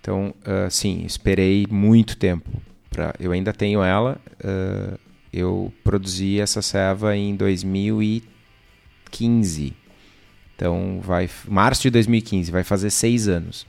[0.00, 2.48] Então, ah, sim, esperei muito tempo.
[2.90, 4.20] Pra, eu ainda tenho ela.
[4.44, 4.96] ah,
[5.32, 9.74] eu produzi essa ceva em 2015.
[10.56, 13.66] Então, vai março de 2015, vai fazer seis anos.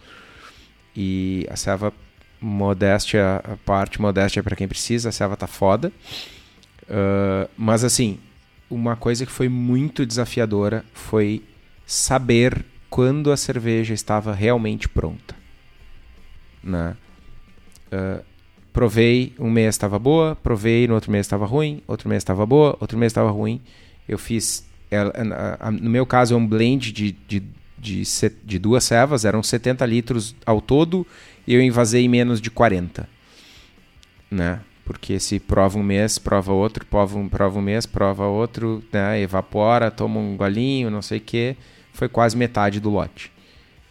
[0.95, 1.93] E a ceva,
[2.41, 5.91] modéstia à parte, modéstia para quem precisa, a ceva tá foda.
[6.89, 8.20] Ah, mas assim,
[8.70, 11.43] uma coisa que foi muito desafiadora foi
[11.86, 15.36] saber quando a cerveja estava realmente pronta.
[16.63, 16.95] Né?
[17.91, 18.22] Ah,
[18.74, 22.78] provei, um mês estava boa, provei, no outro mês estava ruim, outro mês estava boa,
[22.80, 23.61] outro mês estava ruim.
[24.07, 24.65] Eu fiz,
[25.82, 27.43] no meu caso é um blend de, de,
[27.78, 28.03] de,
[28.43, 31.05] de duas cevas, eram 70 litros ao todo,
[31.47, 33.07] e eu invasei menos de 40.
[34.30, 34.59] Né?
[34.86, 39.22] Porque se prova um mês, prova outro, prova um, prova um mês, prova outro, né?
[39.22, 41.55] evapora, toma um golinho, não sei o que.
[41.93, 43.32] Foi quase metade do lote.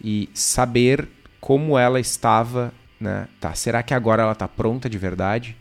[0.03, 1.09] E saber
[1.41, 3.28] como ela estava, né?
[3.40, 5.57] Tá, será que agora ela está pronta de verdade?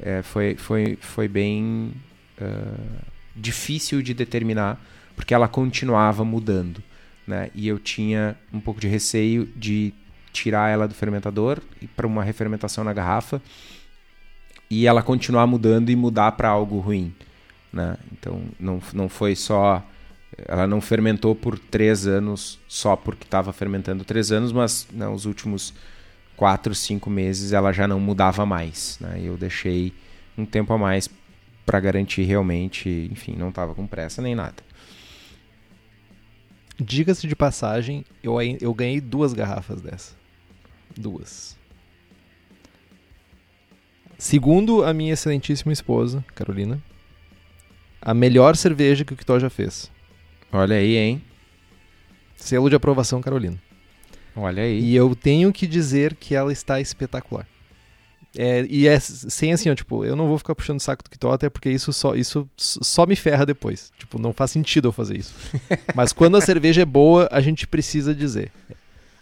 [0.00, 1.92] É, foi, foi, foi bem
[2.40, 3.04] ah,
[3.34, 4.80] difícil de determinar,
[5.14, 6.82] porque ela continuava mudando.
[7.26, 7.50] Né?
[7.54, 9.94] E eu tinha um pouco de receio de
[10.32, 11.60] tirar ela do fermentador
[11.94, 13.40] para uma refermentação na garrafa
[14.68, 17.14] e ela continuar mudando e mudar para algo ruim.
[17.72, 17.96] Né?
[18.10, 19.84] Então não, não foi só.
[20.48, 25.74] Ela não fermentou por três anos só porque estava fermentando três anos, mas nos últimos
[26.42, 28.98] quatro, cinco meses ela já não mudava mais.
[29.00, 29.20] Né?
[29.22, 29.92] Eu deixei
[30.36, 31.08] um tempo a mais
[31.64, 34.56] para garantir realmente, enfim, não estava com pressa nem nada.
[36.80, 40.16] Diga-se de passagem, eu, eu ganhei duas garrafas dessa.
[40.96, 41.56] Duas.
[44.18, 46.82] Segundo a minha excelentíssima esposa, Carolina,
[48.00, 49.88] a melhor cerveja que o Kitó já fez.
[50.50, 51.22] Olha aí, hein?
[52.34, 53.60] Selo de aprovação, Carolina.
[54.34, 54.80] Olha aí.
[54.80, 57.46] E eu tenho que dizer que ela está espetacular.
[58.36, 61.10] É, e é sem assim, ó, tipo, eu não vou ficar puxando o saco do
[61.10, 63.92] Kitó, até porque isso só, isso só me ferra depois.
[63.98, 65.34] Tipo, não faz sentido eu fazer isso.
[65.94, 68.50] Mas quando a cerveja é boa, a gente precisa dizer.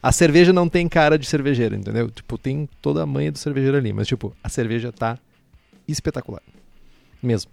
[0.03, 2.09] A cerveja não tem cara de cervejeira, entendeu?
[2.11, 5.19] Tipo, tem toda a manha do cervejeiro ali, mas tipo, a cerveja tá
[5.87, 6.41] espetacular.
[7.23, 7.51] Mesmo.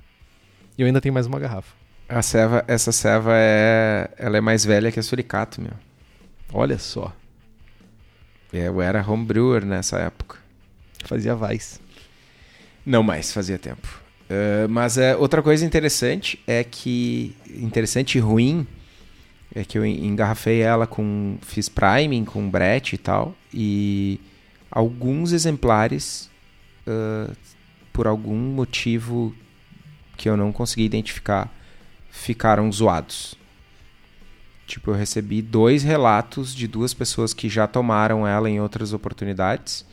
[0.77, 1.75] E eu ainda tenho mais uma garrafa.
[2.07, 5.73] A ceva, essa ceva é, ela é mais velha que a Suricato, meu.
[6.53, 7.13] Olha só,
[8.57, 10.37] Eu era homebrewer nessa época.
[11.05, 11.79] fazia Vice.
[12.85, 13.87] Não mais, fazia tempo.
[14.29, 17.35] Eh, mas é, outra coisa interessante é que.
[17.49, 18.65] Interessante e ruim
[19.55, 21.37] é que eu en- engarrafei ela com.
[21.41, 23.35] Fiz priming com brete e tal.
[23.53, 24.19] E
[24.71, 26.29] alguns exemplares,
[26.85, 27.31] eh,
[27.93, 29.33] por algum motivo
[30.17, 31.53] que eu não consegui identificar,
[32.09, 33.36] ficaram zoados.
[34.67, 39.85] Tipo, eu recebi dois relatos de duas pessoas que já tomaram ela em outras oportunidades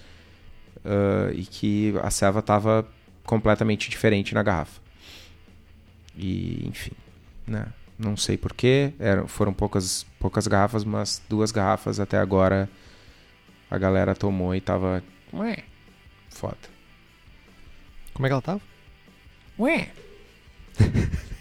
[0.84, 2.86] ah, e que a ceva estava
[3.24, 4.80] completamente diferente na garrafa.
[6.16, 6.92] E, enfim,
[7.46, 7.66] né?
[7.98, 12.68] Não sei porquê, eram, foram poucas, poucas garrafas, mas duas garrafas até agora
[13.70, 15.02] a galera tomou e tava.
[15.32, 15.64] Ué,
[16.30, 16.56] foda.
[18.12, 18.60] Como é que ela tava?
[19.58, 19.88] Ué.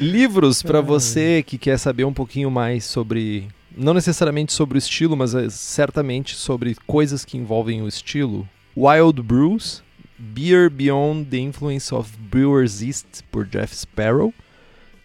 [0.00, 5.16] Livros para você que quer saber um pouquinho mais sobre, não necessariamente sobre o estilo,
[5.16, 8.48] mas eh, certamente sobre coisas que envolvem o estilo.
[8.76, 9.82] Wild Brews,
[10.18, 14.34] Beer Beyond the Influence of Brewers Yeast por Jeff Sparrow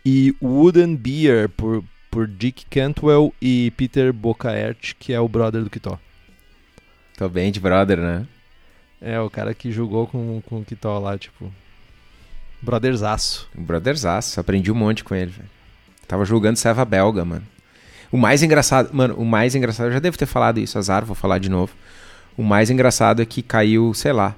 [0.06, 5.70] e Wooden Beer por, por Dick Cantwell e Peter Bocaert, que é o brother do
[5.70, 6.00] Kitó.
[7.18, 8.28] Tô bem de brother, né?
[9.02, 11.52] É, o cara que jogou com, com o Kitó lá, tipo.
[12.66, 13.48] Brotherzaço.
[13.54, 14.40] Brotherzaço.
[14.40, 15.50] Aprendi um monte com ele, velho.
[16.08, 17.44] Tava jogando serva belga, mano.
[18.12, 21.16] O mais engraçado, mano, o mais engraçado, eu já devo ter falado isso, azar, vou
[21.16, 21.74] falar de novo.
[22.38, 24.36] O mais engraçado é que caiu, sei lá,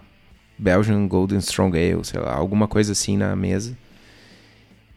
[0.57, 3.77] Belgian Golden Strong Ale, sei lá, alguma coisa assim na mesa.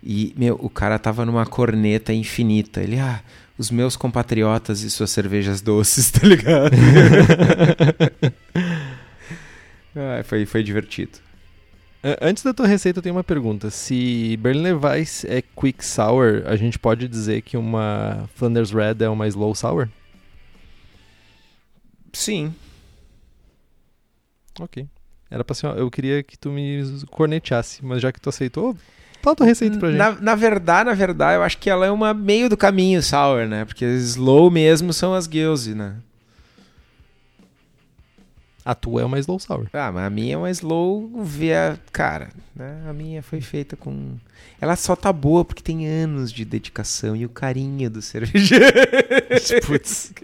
[0.03, 2.81] E, meu, o cara tava numa corneta infinita.
[2.81, 3.21] Ele, ah,
[3.59, 6.75] os meus compatriotas e suas cervejas doces, tá ligado?
[9.95, 11.19] ah, foi, foi divertido.
[12.21, 13.69] Antes da tua receita, eu tenho uma pergunta.
[13.71, 19.09] Se Berliner Weiss é quick sour, a gente pode dizer que uma Flanders Red é
[19.09, 19.89] uma slow sour?
[22.13, 22.55] Sim.
[24.59, 24.87] Ok.
[25.31, 28.75] Era pra ser, eu queria que tu me corneteasse, mas já que tu aceitou,
[29.23, 29.99] fala tua receita pra gente.
[29.99, 33.47] Na, na verdade, na verdade, eu acho que ela é uma meio do caminho sour,
[33.47, 33.65] né?
[33.67, 35.97] Porque slow mesmo são as Gilze, né?
[38.71, 39.69] A tua é uma slow sour.
[39.73, 41.77] Ah, mas a minha é uma slow via.
[41.91, 42.85] Cara, né?
[42.89, 44.15] A minha foi feita com.
[44.61, 48.65] Ela só tá boa porque tem anos de dedicação e o carinho do cervejeiro.
[49.67, 50.15] Putz.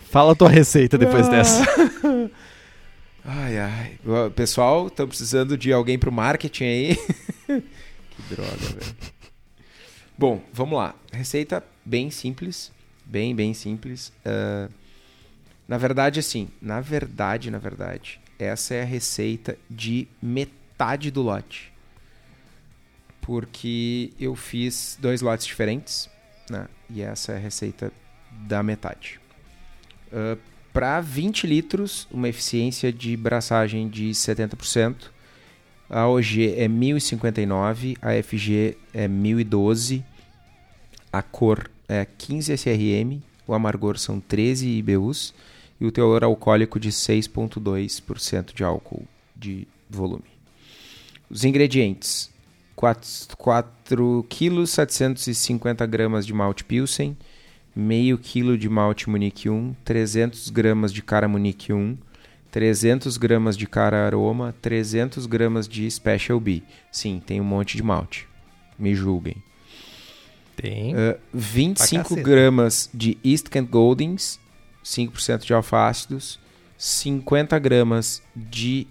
[0.00, 1.30] Fala a tua receita depois ah.
[1.30, 1.64] dessa.
[3.24, 3.98] Ai, ai.
[4.34, 6.96] Pessoal, estão precisando de alguém pro marketing aí.
[7.46, 8.96] que droga, velho.
[10.18, 10.92] Bom, vamos lá.
[11.12, 12.72] Receita bem simples.
[13.06, 14.12] Bem, bem simples.
[14.26, 14.68] Uh,
[15.70, 21.72] na verdade, assim, na verdade, na verdade, essa é a receita de metade do lote.
[23.20, 26.10] Porque eu fiz dois lotes diferentes,
[26.50, 26.66] né?
[26.92, 27.92] E essa é a receita
[28.32, 29.20] da metade.
[30.08, 30.36] Uh,
[30.72, 34.96] Para 20 litros, uma eficiência de braçagem de 70%.
[35.88, 40.04] A OG é 1059, a FG é 1012,
[41.12, 45.32] a cor é 15 SRM, o amargor são 13 IBUs
[45.80, 50.24] e o teor alcoólico de 6,2% de álcool de volume.
[51.30, 52.30] Os ingredientes:
[52.76, 57.16] 4 kg 750 gramas de malte Pilsen,
[57.74, 61.96] meio quilo de malte Munique 1, 300 gramas de cara Munique 1,
[62.50, 66.62] 300 gramas de cara aroma, 300 gramas de Special B.
[66.90, 68.28] Sim, tem um monte de malte.
[68.78, 69.36] Me julguem.
[70.56, 70.94] Tem.
[70.94, 74.40] Uh, 25 gramas de East Kent Goldings,
[74.84, 76.38] 5% de alfácidos,
[76.76, 78.86] 50 gramas de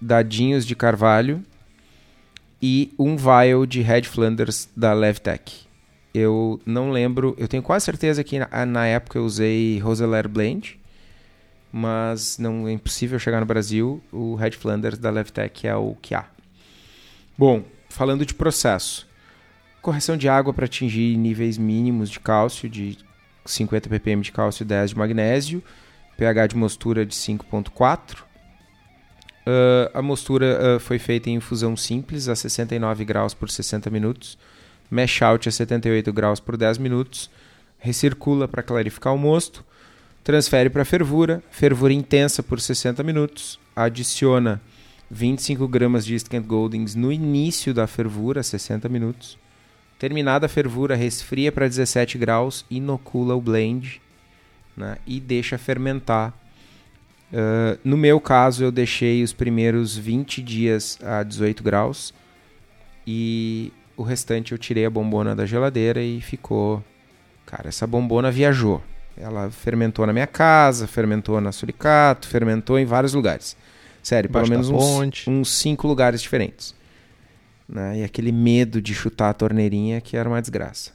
[0.00, 1.44] dadinhos de carvalho
[2.60, 5.66] e um vial de Red Flanders da Levtech.
[6.14, 10.80] Eu não lembro, eu tenho quase certeza que na, na época eu usei Rosellaire Blend,
[11.72, 14.02] mas não é impossível chegar no Brasil.
[14.12, 16.24] O Red Flanders da Levtech é o que há.
[17.36, 19.08] Bom, falando de processo.
[19.82, 22.96] Correção de água para atingir níveis mínimos de cálcio de
[23.44, 25.62] 50 ppm de cálcio e 10 de magnésio,
[26.16, 28.22] pH de mostura de 5.4.
[29.46, 34.38] Uh, a mostura uh, foi feita em infusão simples a 69 graus por 60 minutos,
[34.90, 37.30] mesh out a 78 graus por 10 minutos,
[37.78, 39.62] recircula para clarificar o mosto,
[40.22, 44.62] transfere para fervura, fervura intensa por 60 minutos, adiciona
[45.10, 49.38] 25 gramas de Instant Goldings no início da fervura, 60 minutos,
[50.04, 54.02] Terminada a fervura, resfria para 17 graus, inocula o blend
[54.76, 56.30] né, e deixa fermentar.
[57.32, 62.12] Uh, no meu caso, eu deixei os primeiros 20 dias a 18 graus
[63.06, 66.84] e o restante eu tirei a bombona da geladeira e ficou.
[67.46, 68.82] Cara, essa bombona viajou.
[69.16, 73.56] Ela fermentou na minha casa, fermentou na Suricato, fermentou em vários lugares.
[74.02, 76.74] Sério, pelo menos uns, uns cinco lugares diferentes
[77.68, 77.98] né?
[77.98, 80.92] e aquele medo de chutar a torneirinha que era uma desgraça.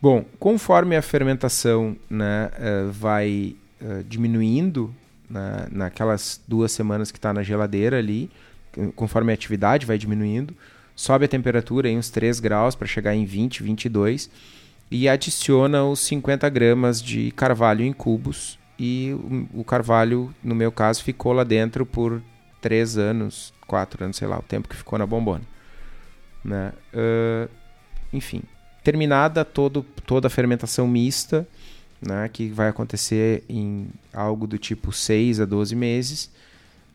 [0.00, 4.94] Bom, conforme a fermentação né, uh, vai uh, diminuindo
[5.28, 8.30] né, naquelas duas semanas que está na geladeira ali,
[8.94, 10.54] conforme a atividade vai diminuindo,
[10.94, 14.28] sobe a temperatura em uns 3 graus para chegar em 20, 22
[14.90, 19.12] e adiciona os 50 gramas de carvalho em cubos e
[19.52, 22.20] o, o carvalho, no meu caso, ficou lá dentro por
[22.60, 25.42] 3 anos, 4 anos, sei lá, o tempo que ficou na bombona.
[26.44, 26.72] Né?
[26.92, 27.48] Uh,
[28.12, 28.42] enfim,
[28.82, 31.46] terminada todo, toda a fermentação mista,
[32.00, 36.30] né, que vai acontecer em algo do tipo 6 a 12 meses,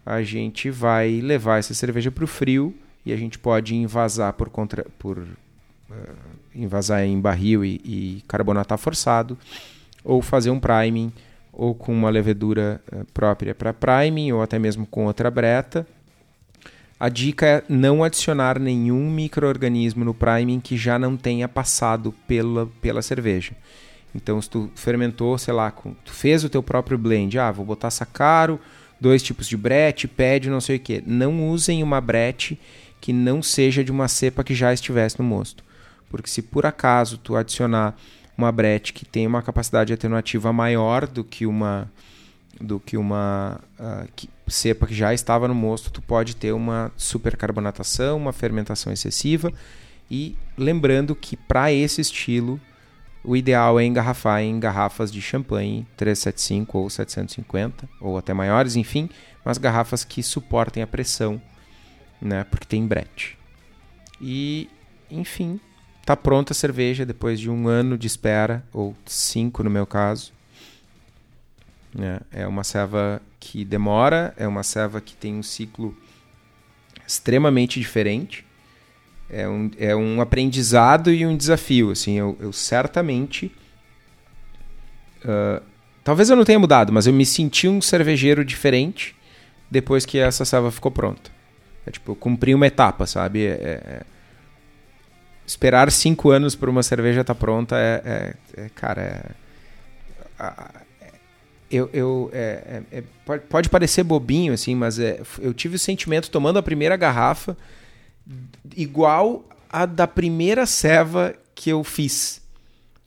[0.06, 2.76] a gente vai levar essa cerveja para o frio
[3.06, 5.26] e a gente pode invasar por contra por uh,
[6.54, 9.38] invasar em barril e, e, carbonatar forçado
[10.04, 11.12] ou fazer um priming
[11.52, 15.88] ou com uma levedura uh, própria para priming ou até mesmo com outra breta
[17.00, 22.68] a dica é não adicionar nenhum microorganismo no priming que já não tenha passado pela,
[22.82, 23.54] pela cerveja.
[24.14, 27.92] Então, se tu fermentou, sei lá, tu fez o teu próprio blend, ah, vou botar
[27.92, 28.60] sacaro
[29.00, 31.02] dois tipos de brete, pede, não sei o que.
[31.06, 32.60] Não usem uma brete
[33.00, 35.64] que não seja de uma cepa que já estivesse no mosto.
[36.10, 37.96] Porque se por acaso tu adicionar
[38.38, 41.90] uma brete que tem uma capacidade atenuativa maior do que uma
[42.60, 46.92] do que uma uh, que, cepa que já estava no mosto, tu pode ter uma
[46.98, 49.52] supercarbonatação, uma fermentação excessiva.
[50.10, 52.60] E lembrando que para esse estilo,
[53.24, 59.10] o ideal é engarrafar em garrafas de champanhe 375 ou 750 ou até maiores, enfim,
[59.44, 61.42] mas garrafas que suportem a pressão,
[62.22, 63.38] né, porque tem brete.
[64.22, 64.70] E,
[65.12, 65.60] enfim,
[66.06, 70.34] tá pronta a cerveja depois de um ano de espera ou cinco no meu caso.
[71.98, 75.96] É, é uma ceva que demora, é uma ceva que tem um ciclo
[77.08, 78.46] extremamente diferente.
[79.30, 81.92] É um, é um aprendizado e um desafio.
[81.92, 83.52] Assim, eu, eu certamente.
[85.24, 85.62] Uh,
[86.04, 89.16] talvez eu não tenha mudado, mas eu me senti um cervejeiro diferente
[89.70, 91.32] depois que essa ceva ficou pronta.
[91.86, 93.46] É, tipo, eu cumpri uma etapa, sabe?
[93.46, 94.02] É, é,
[95.46, 99.36] esperar cinco anos para uma cerveja estar tá pronta é, é, é cara,
[100.40, 100.89] é,
[101.72, 105.80] eu, eu é, é, é, pode, pode, parecer bobinho, assim, mas é, eu tive o
[105.80, 107.56] sentimento tomando a primeira garrafa
[108.76, 112.42] igual a da primeira ceva que eu fiz.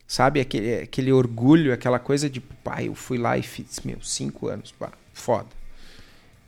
[0.06, 0.40] Sabe?
[0.40, 4.70] Aquele, aquele orgulho, aquela coisa de, pai, eu fui lá e fiz, meu, cinco anos,
[4.72, 5.48] pá, foda.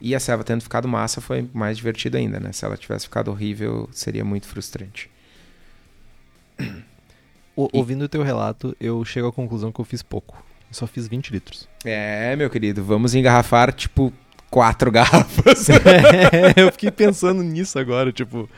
[0.01, 2.53] E a ceva tendo ficado massa foi mais divertido ainda, né?
[2.53, 5.11] Se ela tivesse ficado horrível, seria muito frustrante.
[7.57, 7.79] O, e...
[7.79, 10.45] Ouvindo o teu relato, eu chego à conclusão que eu fiz pouco.
[10.75, 11.69] Eu só fiz 20 litros.
[11.85, 14.13] É, meu querido, vamos engarrafar, tipo,
[14.51, 15.71] quatro garrafas.
[15.71, 18.51] é, eu fiquei pensando nisso agora, tipo.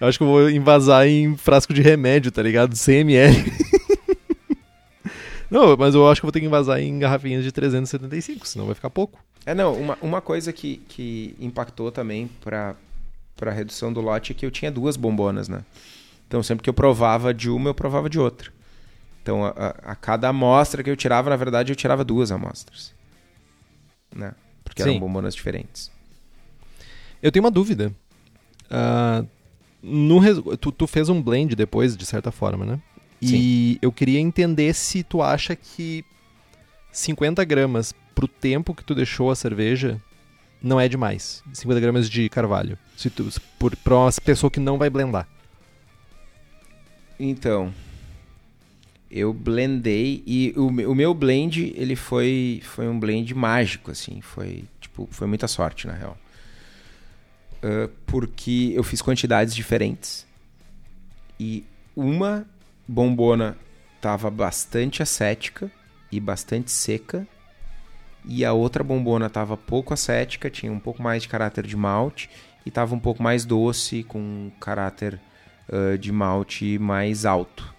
[0.00, 2.76] Eu acho que eu vou invasar em frasco de remédio, tá ligado?
[2.76, 3.52] 100 ml.
[5.50, 8.76] não, mas eu acho que vou ter que invasar em garrafinhas de 375, senão vai
[8.76, 9.18] ficar pouco.
[9.44, 12.76] É, não, uma, uma coisa que, que impactou também pra,
[13.36, 15.64] pra redução do lote é que eu tinha duas bombonas, né?
[16.28, 18.52] Então sempre que eu provava de uma, eu provava de outra.
[19.22, 22.94] Então, a, a, cada amostra que eu tirava, na verdade, eu tirava duas amostras.
[24.14, 24.32] Né?
[24.64, 24.90] Porque Sim.
[24.90, 25.90] eram bombonas diferentes.
[27.22, 27.94] Eu tenho uma dúvida.
[28.70, 29.26] Uh,
[29.82, 32.80] no, tu, tu, fez um blend depois, de certa forma, né?
[33.22, 33.36] Sim.
[33.36, 36.04] E eu queria entender se tu acha que
[36.90, 40.00] 50 gramas pro tempo que tu deixou a cerveja
[40.62, 41.42] não é demais.
[41.52, 42.78] 50 gramas de carvalho.
[42.96, 45.28] Se tu, por, pra uma pessoa que não vai blendar.
[47.18, 47.72] Então,
[49.10, 54.64] eu blendei e o, o meu blend ele foi foi um blend mágico assim foi
[54.80, 56.16] tipo foi muita sorte na real.
[57.62, 60.26] Uh, porque eu fiz quantidades diferentes
[61.38, 62.46] e uma
[62.88, 63.58] bombona
[64.00, 65.70] tava bastante acética
[66.10, 67.26] e bastante seca
[68.24, 72.30] e a outra bombona tava pouco acética tinha um pouco mais de caráter de malte
[72.64, 75.20] e tava um pouco mais doce com caráter
[75.68, 77.74] uh, de malte mais alto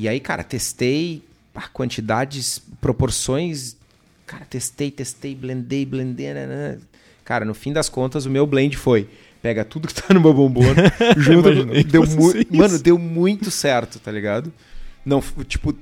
[0.00, 1.22] e aí, cara, testei
[1.54, 3.76] a quantidades, proporções.
[4.26, 6.32] Cara, testei, testei, blendei, blendei.
[6.32, 6.78] Né, né.
[7.22, 9.10] Cara, no fim das contas, o meu blend foi.
[9.42, 10.74] Pega tudo que tá numa bombona,
[11.18, 11.50] junta.
[11.84, 12.02] deu
[12.50, 14.50] Mano, deu muito certo, tá ligado?
[15.04, 15.76] Não, tipo,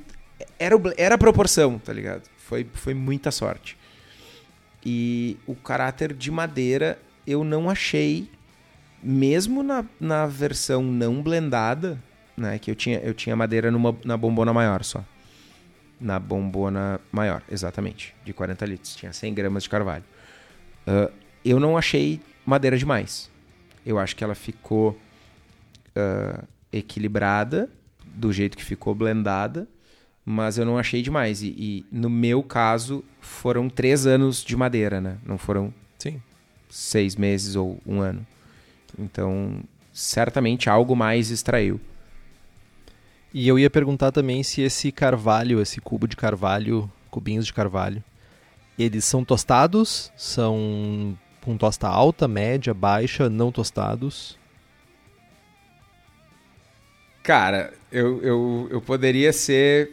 [0.59, 2.23] era, era a proporção, tá ligado?
[2.39, 3.77] Foi, foi muita sorte.
[4.85, 8.29] E o caráter de madeira eu não achei,
[9.01, 12.03] mesmo na, na versão não blendada,
[12.39, 12.59] né?
[12.59, 15.05] Que eu tinha, eu tinha madeira numa, na bombona maior só.
[16.01, 18.95] Na bombona maior, exatamente, de 40 litros.
[18.95, 20.05] Tinha 100 gramas de carvalho.
[20.87, 21.13] Uh,
[21.45, 23.31] eu não achei madeira demais.
[23.85, 24.99] Eu acho que ela ficou
[25.91, 27.69] uh, equilibrada
[28.05, 29.69] do jeito que ficou blendada,
[30.25, 31.43] mas eu não achei demais.
[31.43, 35.19] E, e, no meu caso, foram três anos de madeira, né?
[35.27, 36.21] Não foram Sim.
[36.71, 38.27] seis meses ou um ano.
[38.99, 39.61] Então,
[39.93, 41.81] certamente algo mais extraiu.
[43.39, 48.03] E eu ia perguntar também se esse carvalho, esse cubo de carvalho, cubinhos de carvalho,
[48.77, 50.11] eles são tostados?
[50.17, 54.37] São com tosta alta, média, baixa, não tostados?
[57.23, 59.93] Cara, eu, eu, eu poderia ser.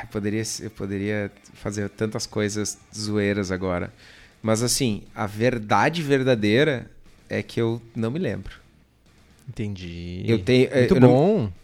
[0.00, 3.92] Eu poderia, eu poderia fazer tantas coisas zoeiras agora.
[4.40, 6.88] Mas assim, a verdade verdadeira
[7.28, 8.54] é que eu não me lembro.
[9.48, 10.22] Entendi.
[10.28, 10.70] Eu tenho.
[10.72, 11.40] Muito eu bom.
[11.40, 11.61] Não,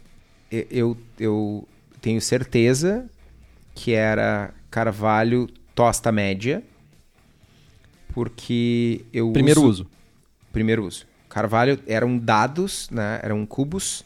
[0.51, 1.67] eu, eu
[2.01, 3.09] tenho certeza
[3.75, 6.63] que era carvalho tosta média,
[8.13, 9.87] porque eu primeiro uso, uso.
[10.51, 11.05] primeiro uso.
[11.29, 13.19] Carvalho eram dados, né?
[13.21, 14.03] Eram cubos,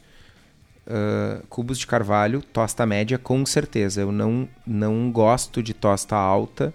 [0.86, 4.02] uh, cubos de carvalho tosta média com certeza.
[4.02, 6.74] Eu não não gosto de tosta alta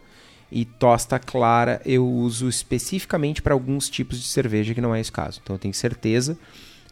[0.50, 5.12] E tosta clara eu uso especificamente para alguns tipos de cerveja que não é esse
[5.12, 5.40] caso.
[5.42, 6.38] Então eu tenho certeza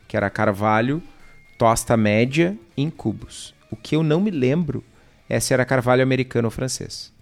[0.06, 1.02] que era carvalho,
[1.58, 3.54] tosta média em cubos.
[3.70, 4.84] O que eu não me lembro
[5.28, 7.12] é se era carvalho americano ou francês.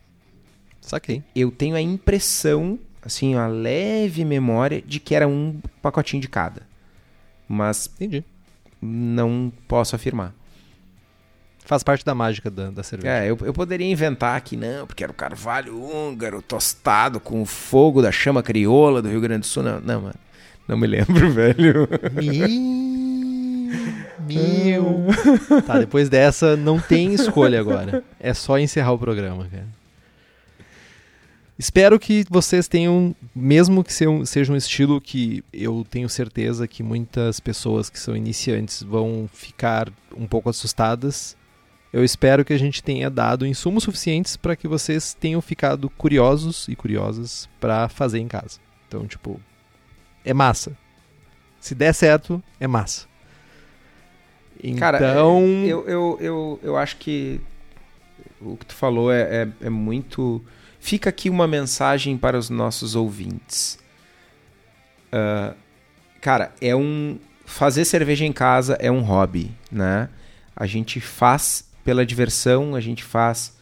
[0.80, 1.22] Saquei.
[1.34, 6.62] Eu tenho a impressão, assim, uma leve memória de que era um pacotinho de cada.
[7.48, 8.24] Mas Entendi.
[8.80, 10.34] não posso afirmar.
[11.64, 13.14] Faz parte da mágica da, da cerveja.
[13.14, 17.46] É, eu, eu poderia inventar que não, porque era o carvalho húngaro tostado com o
[17.46, 19.62] fogo da chama crioula do Rio Grande do Sul.
[19.62, 20.14] Não, não mano.
[20.68, 21.88] Não me lembro, velho.
[24.26, 25.06] Meu.
[25.66, 28.02] tá, depois dessa, não tem escolha agora.
[28.18, 29.66] É só encerrar o programa, cara.
[31.56, 37.38] Espero que vocês tenham, mesmo que seja um estilo que eu tenho certeza que muitas
[37.38, 41.36] pessoas que são iniciantes vão ficar um pouco assustadas.
[41.92, 46.66] Eu espero que a gente tenha dado insumos suficientes para que vocês tenham ficado curiosos
[46.68, 48.58] e curiosas para fazer em casa.
[48.88, 49.40] Então, tipo,
[50.24, 50.76] é massa.
[51.60, 53.06] Se der certo, é massa.
[54.62, 57.40] Então, Cara, eu, eu, eu, eu acho que
[58.40, 60.42] o que tu falou é, é, é muito.
[60.78, 63.78] Fica aqui uma mensagem para os nossos ouvintes.
[65.12, 65.54] Uh,
[66.20, 67.18] cara, é um.
[67.46, 70.08] Fazer cerveja em casa é um hobby, né?
[70.56, 73.54] A gente faz pela diversão, a gente faz.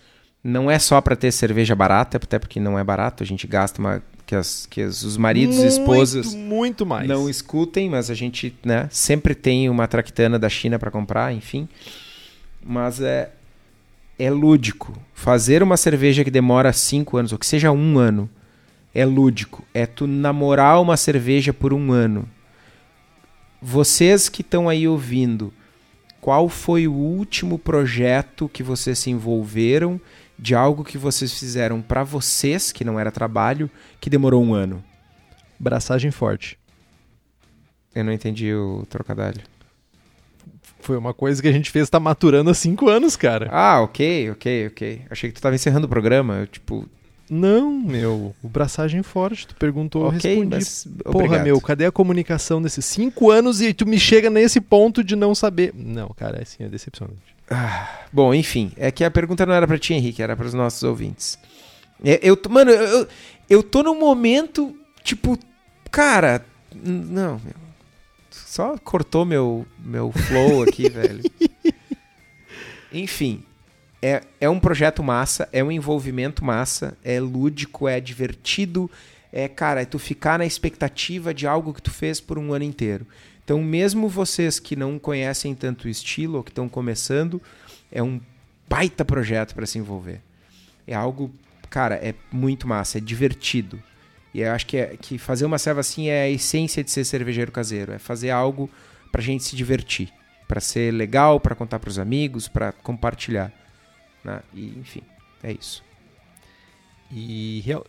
[0.42, 3.80] Não é só para ter cerveja barata, até porque não é barato, a gente gasta
[3.80, 4.02] uma.
[4.32, 7.06] Que, as, que as, os maridos muito, e esposas muito mais.
[7.06, 11.68] não escutem, mas a gente né, sempre tem uma tractana da China para comprar, enfim.
[12.64, 13.30] Mas é,
[14.18, 14.98] é lúdico.
[15.12, 18.26] Fazer uma cerveja que demora cinco anos, ou que seja um ano,
[18.94, 19.62] é lúdico.
[19.74, 22.26] É tu namorar uma cerveja por um ano.
[23.60, 25.52] Vocês que estão aí ouvindo,
[26.22, 30.00] qual foi o último projeto que vocês se envolveram
[30.42, 33.70] de algo que vocês fizeram para vocês, que não era trabalho,
[34.00, 34.82] que demorou um ano?
[35.56, 36.58] Braçagem forte.
[37.94, 39.44] Eu não entendi o trocadilho.
[40.80, 43.48] Foi uma coisa que a gente fez, tá maturando há cinco anos, cara.
[43.52, 45.02] Ah, ok, ok, ok.
[45.08, 46.38] Achei que tu tava encerrando o programa.
[46.38, 46.88] Eu, tipo.
[47.30, 48.34] Não, meu.
[48.42, 49.46] O braçagem forte.
[49.46, 50.56] Tu perguntou, eu Ok, respondi.
[50.56, 50.88] mas.
[51.04, 51.44] Porra, obrigado.
[51.44, 55.36] meu, cadê a comunicação desses cinco anos e tu me chega nesse ponto de não
[55.36, 55.72] saber?
[55.72, 57.32] Não, cara, é assim, é decepcionante.
[58.12, 58.72] Bom, enfim.
[58.76, 61.38] É que a pergunta não era pra ti, Henrique, era pros nossos ouvintes.
[62.04, 63.08] É, Eu, mano, eu,
[63.48, 65.38] eu, tô num momento, tipo.
[65.90, 66.44] Cara.
[66.74, 67.40] Não.
[68.30, 71.22] Só cortou meu, meu flow aqui, velho.
[72.92, 73.42] Enfim.
[74.04, 78.90] É, é um projeto massa, é um envolvimento massa, é lúdico, é divertido.
[79.32, 82.64] É, cara, é tu ficar na expectativa de algo que tu fez por um ano
[82.64, 83.06] inteiro.
[83.44, 87.42] Então, mesmo vocês que não conhecem tanto o estilo ou que estão começando,
[87.90, 88.20] é um
[88.68, 90.20] baita projeto para se envolver.
[90.86, 91.32] É algo,
[91.68, 93.82] cara, é muito massa, é divertido.
[94.32, 97.04] E eu acho que, é, que fazer uma serva assim é a essência de ser
[97.04, 97.92] cervejeiro caseiro.
[97.92, 98.70] É fazer algo
[99.10, 100.10] pra gente se divertir.
[100.48, 103.52] Pra ser legal, pra contar pros amigos, pra compartilhar.
[104.24, 104.40] né?
[104.54, 105.02] E, enfim,
[105.42, 105.82] é isso.
[107.10, 107.84] E real-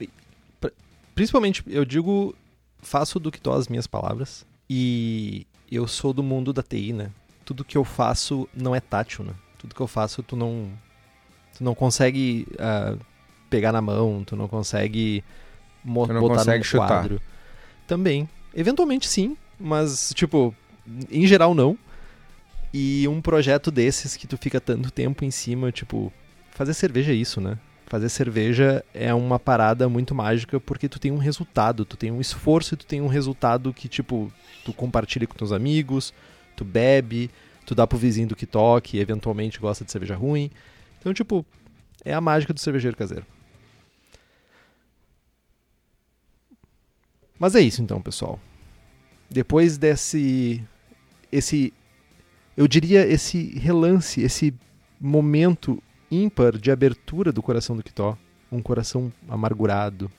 [0.59, 0.71] pr-
[1.15, 2.35] principalmente, eu digo,
[2.81, 4.45] faço do que tô as minhas palavras.
[4.75, 7.11] E eu sou do mundo da TI, né?
[7.45, 9.33] Tudo que eu faço não é tátil, né?
[9.59, 10.67] Tudo que eu faço tu não
[11.55, 12.95] tu não consegue ah,
[13.51, 15.23] pegar na mão, tu não consegue
[15.83, 16.87] mo- Tu não botar consegue num chutar.
[16.87, 17.21] quadro.
[17.85, 20.55] Também, eventualmente sim, mas tipo,
[21.11, 21.77] em geral não.
[22.73, 26.11] E um projeto desses que tu fica tanto tempo em cima, tipo,
[26.49, 27.59] fazer cerveja é isso, né?
[27.93, 32.19] Fazer cerveja é uma parada muito mágica porque tu tem um resultado, tu tem um
[32.19, 34.33] esforço e tu tem um resultado que, tipo,
[34.65, 36.11] tu compartilha com teus amigos,
[36.55, 37.29] tu bebe,
[37.67, 40.49] tu dá pro vizinho do que toque, eventualmente gosta de cerveja ruim.
[40.99, 41.45] Então, tipo,
[42.03, 43.27] é a mágica do cervejeiro caseiro.
[47.37, 48.39] Mas é isso então, pessoal.
[49.29, 50.63] Depois desse
[51.31, 51.71] esse
[52.57, 54.51] eu diria esse relance, esse
[54.99, 55.79] momento
[56.13, 58.17] ímpar de abertura do coração do Kitó,
[58.51, 60.11] um coração amargurado,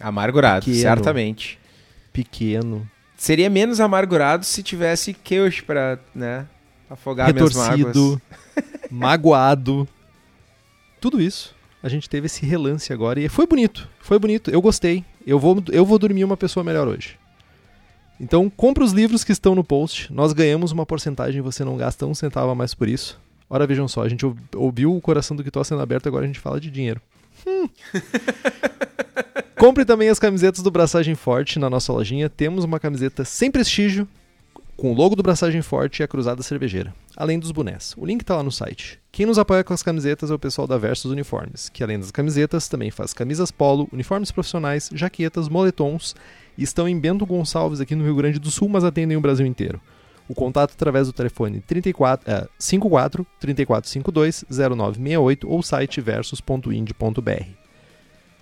[0.00, 0.82] Amargurado, Pequeno.
[0.82, 1.58] certamente.
[2.12, 6.46] pequeno, Seria menos amargurado se tivesse queijo pra, né,
[6.90, 7.78] afogar minhas mágoas.
[7.78, 8.20] retorcido,
[8.90, 9.88] magoado.
[11.00, 11.54] Tudo isso.
[11.82, 13.88] A gente teve esse relance agora e foi bonito.
[14.00, 14.50] Foi bonito.
[14.50, 15.04] Eu gostei.
[15.26, 17.16] Eu vou, eu vou dormir uma pessoa melhor hoje.
[18.20, 20.12] Então, compra os livros que estão no post.
[20.12, 23.18] Nós ganhamos uma porcentagem, você não gasta um centavo a mais por isso.
[23.48, 26.26] Ora, vejam só, a gente ou- ouviu o coração do Kitó sendo aberto, agora a
[26.26, 27.00] gente fala de dinheiro.
[27.46, 27.68] Hum.
[29.58, 32.28] Compre também as camisetas do Braçagem Forte na nossa lojinha.
[32.28, 34.06] Temos uma camiseta sem prestígio,
[34.76, 37.94] com o logo do Braçagem Forte e a cruzada cervejeira, além dos bonés.
[37.96, 38.98] O link está lá no site.
[39.10, 42.10] Quem nos apoia com as camisetas é o pessoal da Versus Uniformes, que além das
[42.10, 46.14] camisetas também faz camisas polo, uniformes profissionais, jaquetas, moletons
[46.58, 49.46] e estão em Bento Gonçalves aqui no Rio Grande do Sul, mas atendem o Brasil
[49.46, 49.80] inteiro.
[50.28, 57.44] O contato através do telefone 34, é, 54 3452 0968 ou site versus.ind.br.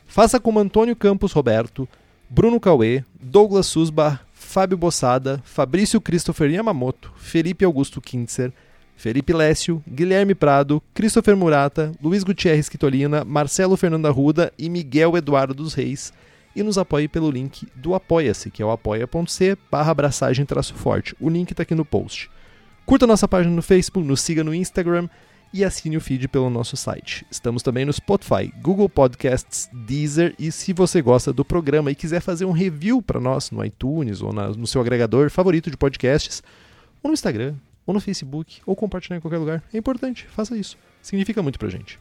[0.06, 1.88] Faça como Antônio Campos Roberto,
[2.28, 8.52] Bruno Cauê, Douglas Susbar, Fábio Bossada, Fabrício Christopher Yamamoto, Felipe Augusto Kintzer,
[8.96, 15.52] Felipe Lécio, Guilherme Prado, Christopher Murata, Luiz Gutierrez Quitolina, Marcelo Fernando Arruda e Miguel Eduardo
[15.52, 16.12] dos Reis
[16.54, 21.14] e nos apoie pelo link do Apoia-se, que é o apoia.c barra abraçagem traço forte.
[21.20, 22.30] O link está aqui no post.
[22.86, 25.08] Curta nossa página no Facebook, nos siga no Instagram
[25.52, 27.24] e assine o feed pelo nosso site.
[27.30, 32.20] Estamos também no Spotify, Google Podcasts, Deezer e se você gosta do programa e quiser
[32.20, 36.42] fazer um review para nós no iTunes ou na, no seu agregador favorito de podcasts,
[37.02, 37.54] ou no Instagram,
[37.86, 40.76] ou no Facebook, ou compartilhar em qualquer lugar, é importante, faça isso.
[41.00, 42.00] Significa muito pra gente.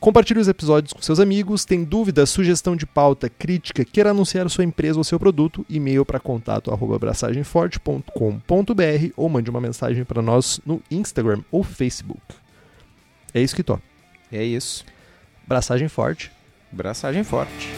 [0.00, 1.66] Compartilhe os episódios com seus amigos.
[1.66, 6.18] Tem dúvida, sugestão de pauta, crítica, queira anunciar sua empresa ou seu produto, e-mail para
[6.18, 12.22] contato abraçagemforte.com.br ou mande uma mensagem para nós no Instagram ou Facebook.
[13.34, 13.78] É isso que tô.
[14.32, 14.86] É isso.
[15.46, 16.32] Braçagem forte.
[16.72, 17.68] Braçagem forte.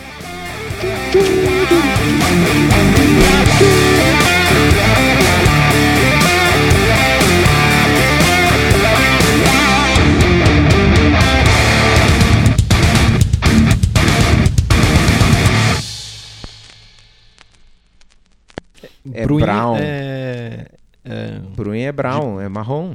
[19.12, 19.76] É Bruin brown.
[19.78, 20.66] É...
[21.04, 21.38] é...
[21.56, 22.94] Bruin é brown, é marrom.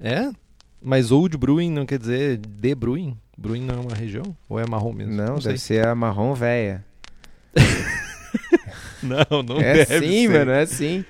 [0.00, 0.30] É?
[0.80, 3.16] Mas Old Bruin não quer dizer de Bruin?
[3.36, 4.36] Bruin não é uma região?
[4.48, 5.12] Ou é marrom mesmo?
[5.14, 5.52] Não, sei.
[5.52, 6.84] deve ser a marrom véia.
[9.02, 10.28] Não, não é deve sim, ser.
[10.32, 11.04] mano, é sim.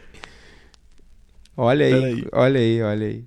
[1.57, 2.27] Olha aí, Peraí.
[2.33, 3.25] olha aí, olha aí.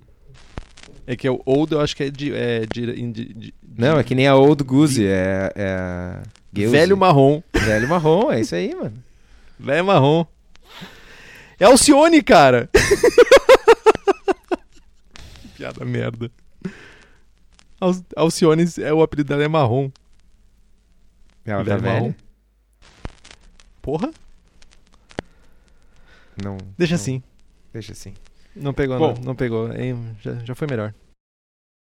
[1.06, 2.34] É que o Old eu acho que é de...
[2.34, 6.20] É de, de- de- Não, é que nem a Old Goose, é, é.
[6.68, 7.42] Velho marrom.
[7.54, 8.92] Velho marrom, é isso aí, mano.
[9.58, 10.26] Velho marrom.
[11.60, 12.68] É Alcione, cara!
[15.56, 16.30] piada merda.
[17.80, 19.90] Al- Alcione, é, o apelido dela é marrom.
[21.44, 21.94] Ela tá Velho velha?
[21.94, 22.14] marrom.
[23.82, 24.10] Porra?
[26.42, 26.56] Não.
[26.76, 27.22] Deixa não, assim.
[27.72, 28.14] Deixa assim.
[28.54, 29.14] Não pegou, Bom.
[29.14, 29.22] não.
[29.22, 29.68] Não pegou.
[30.20, 30.94] Já, já foi melhor.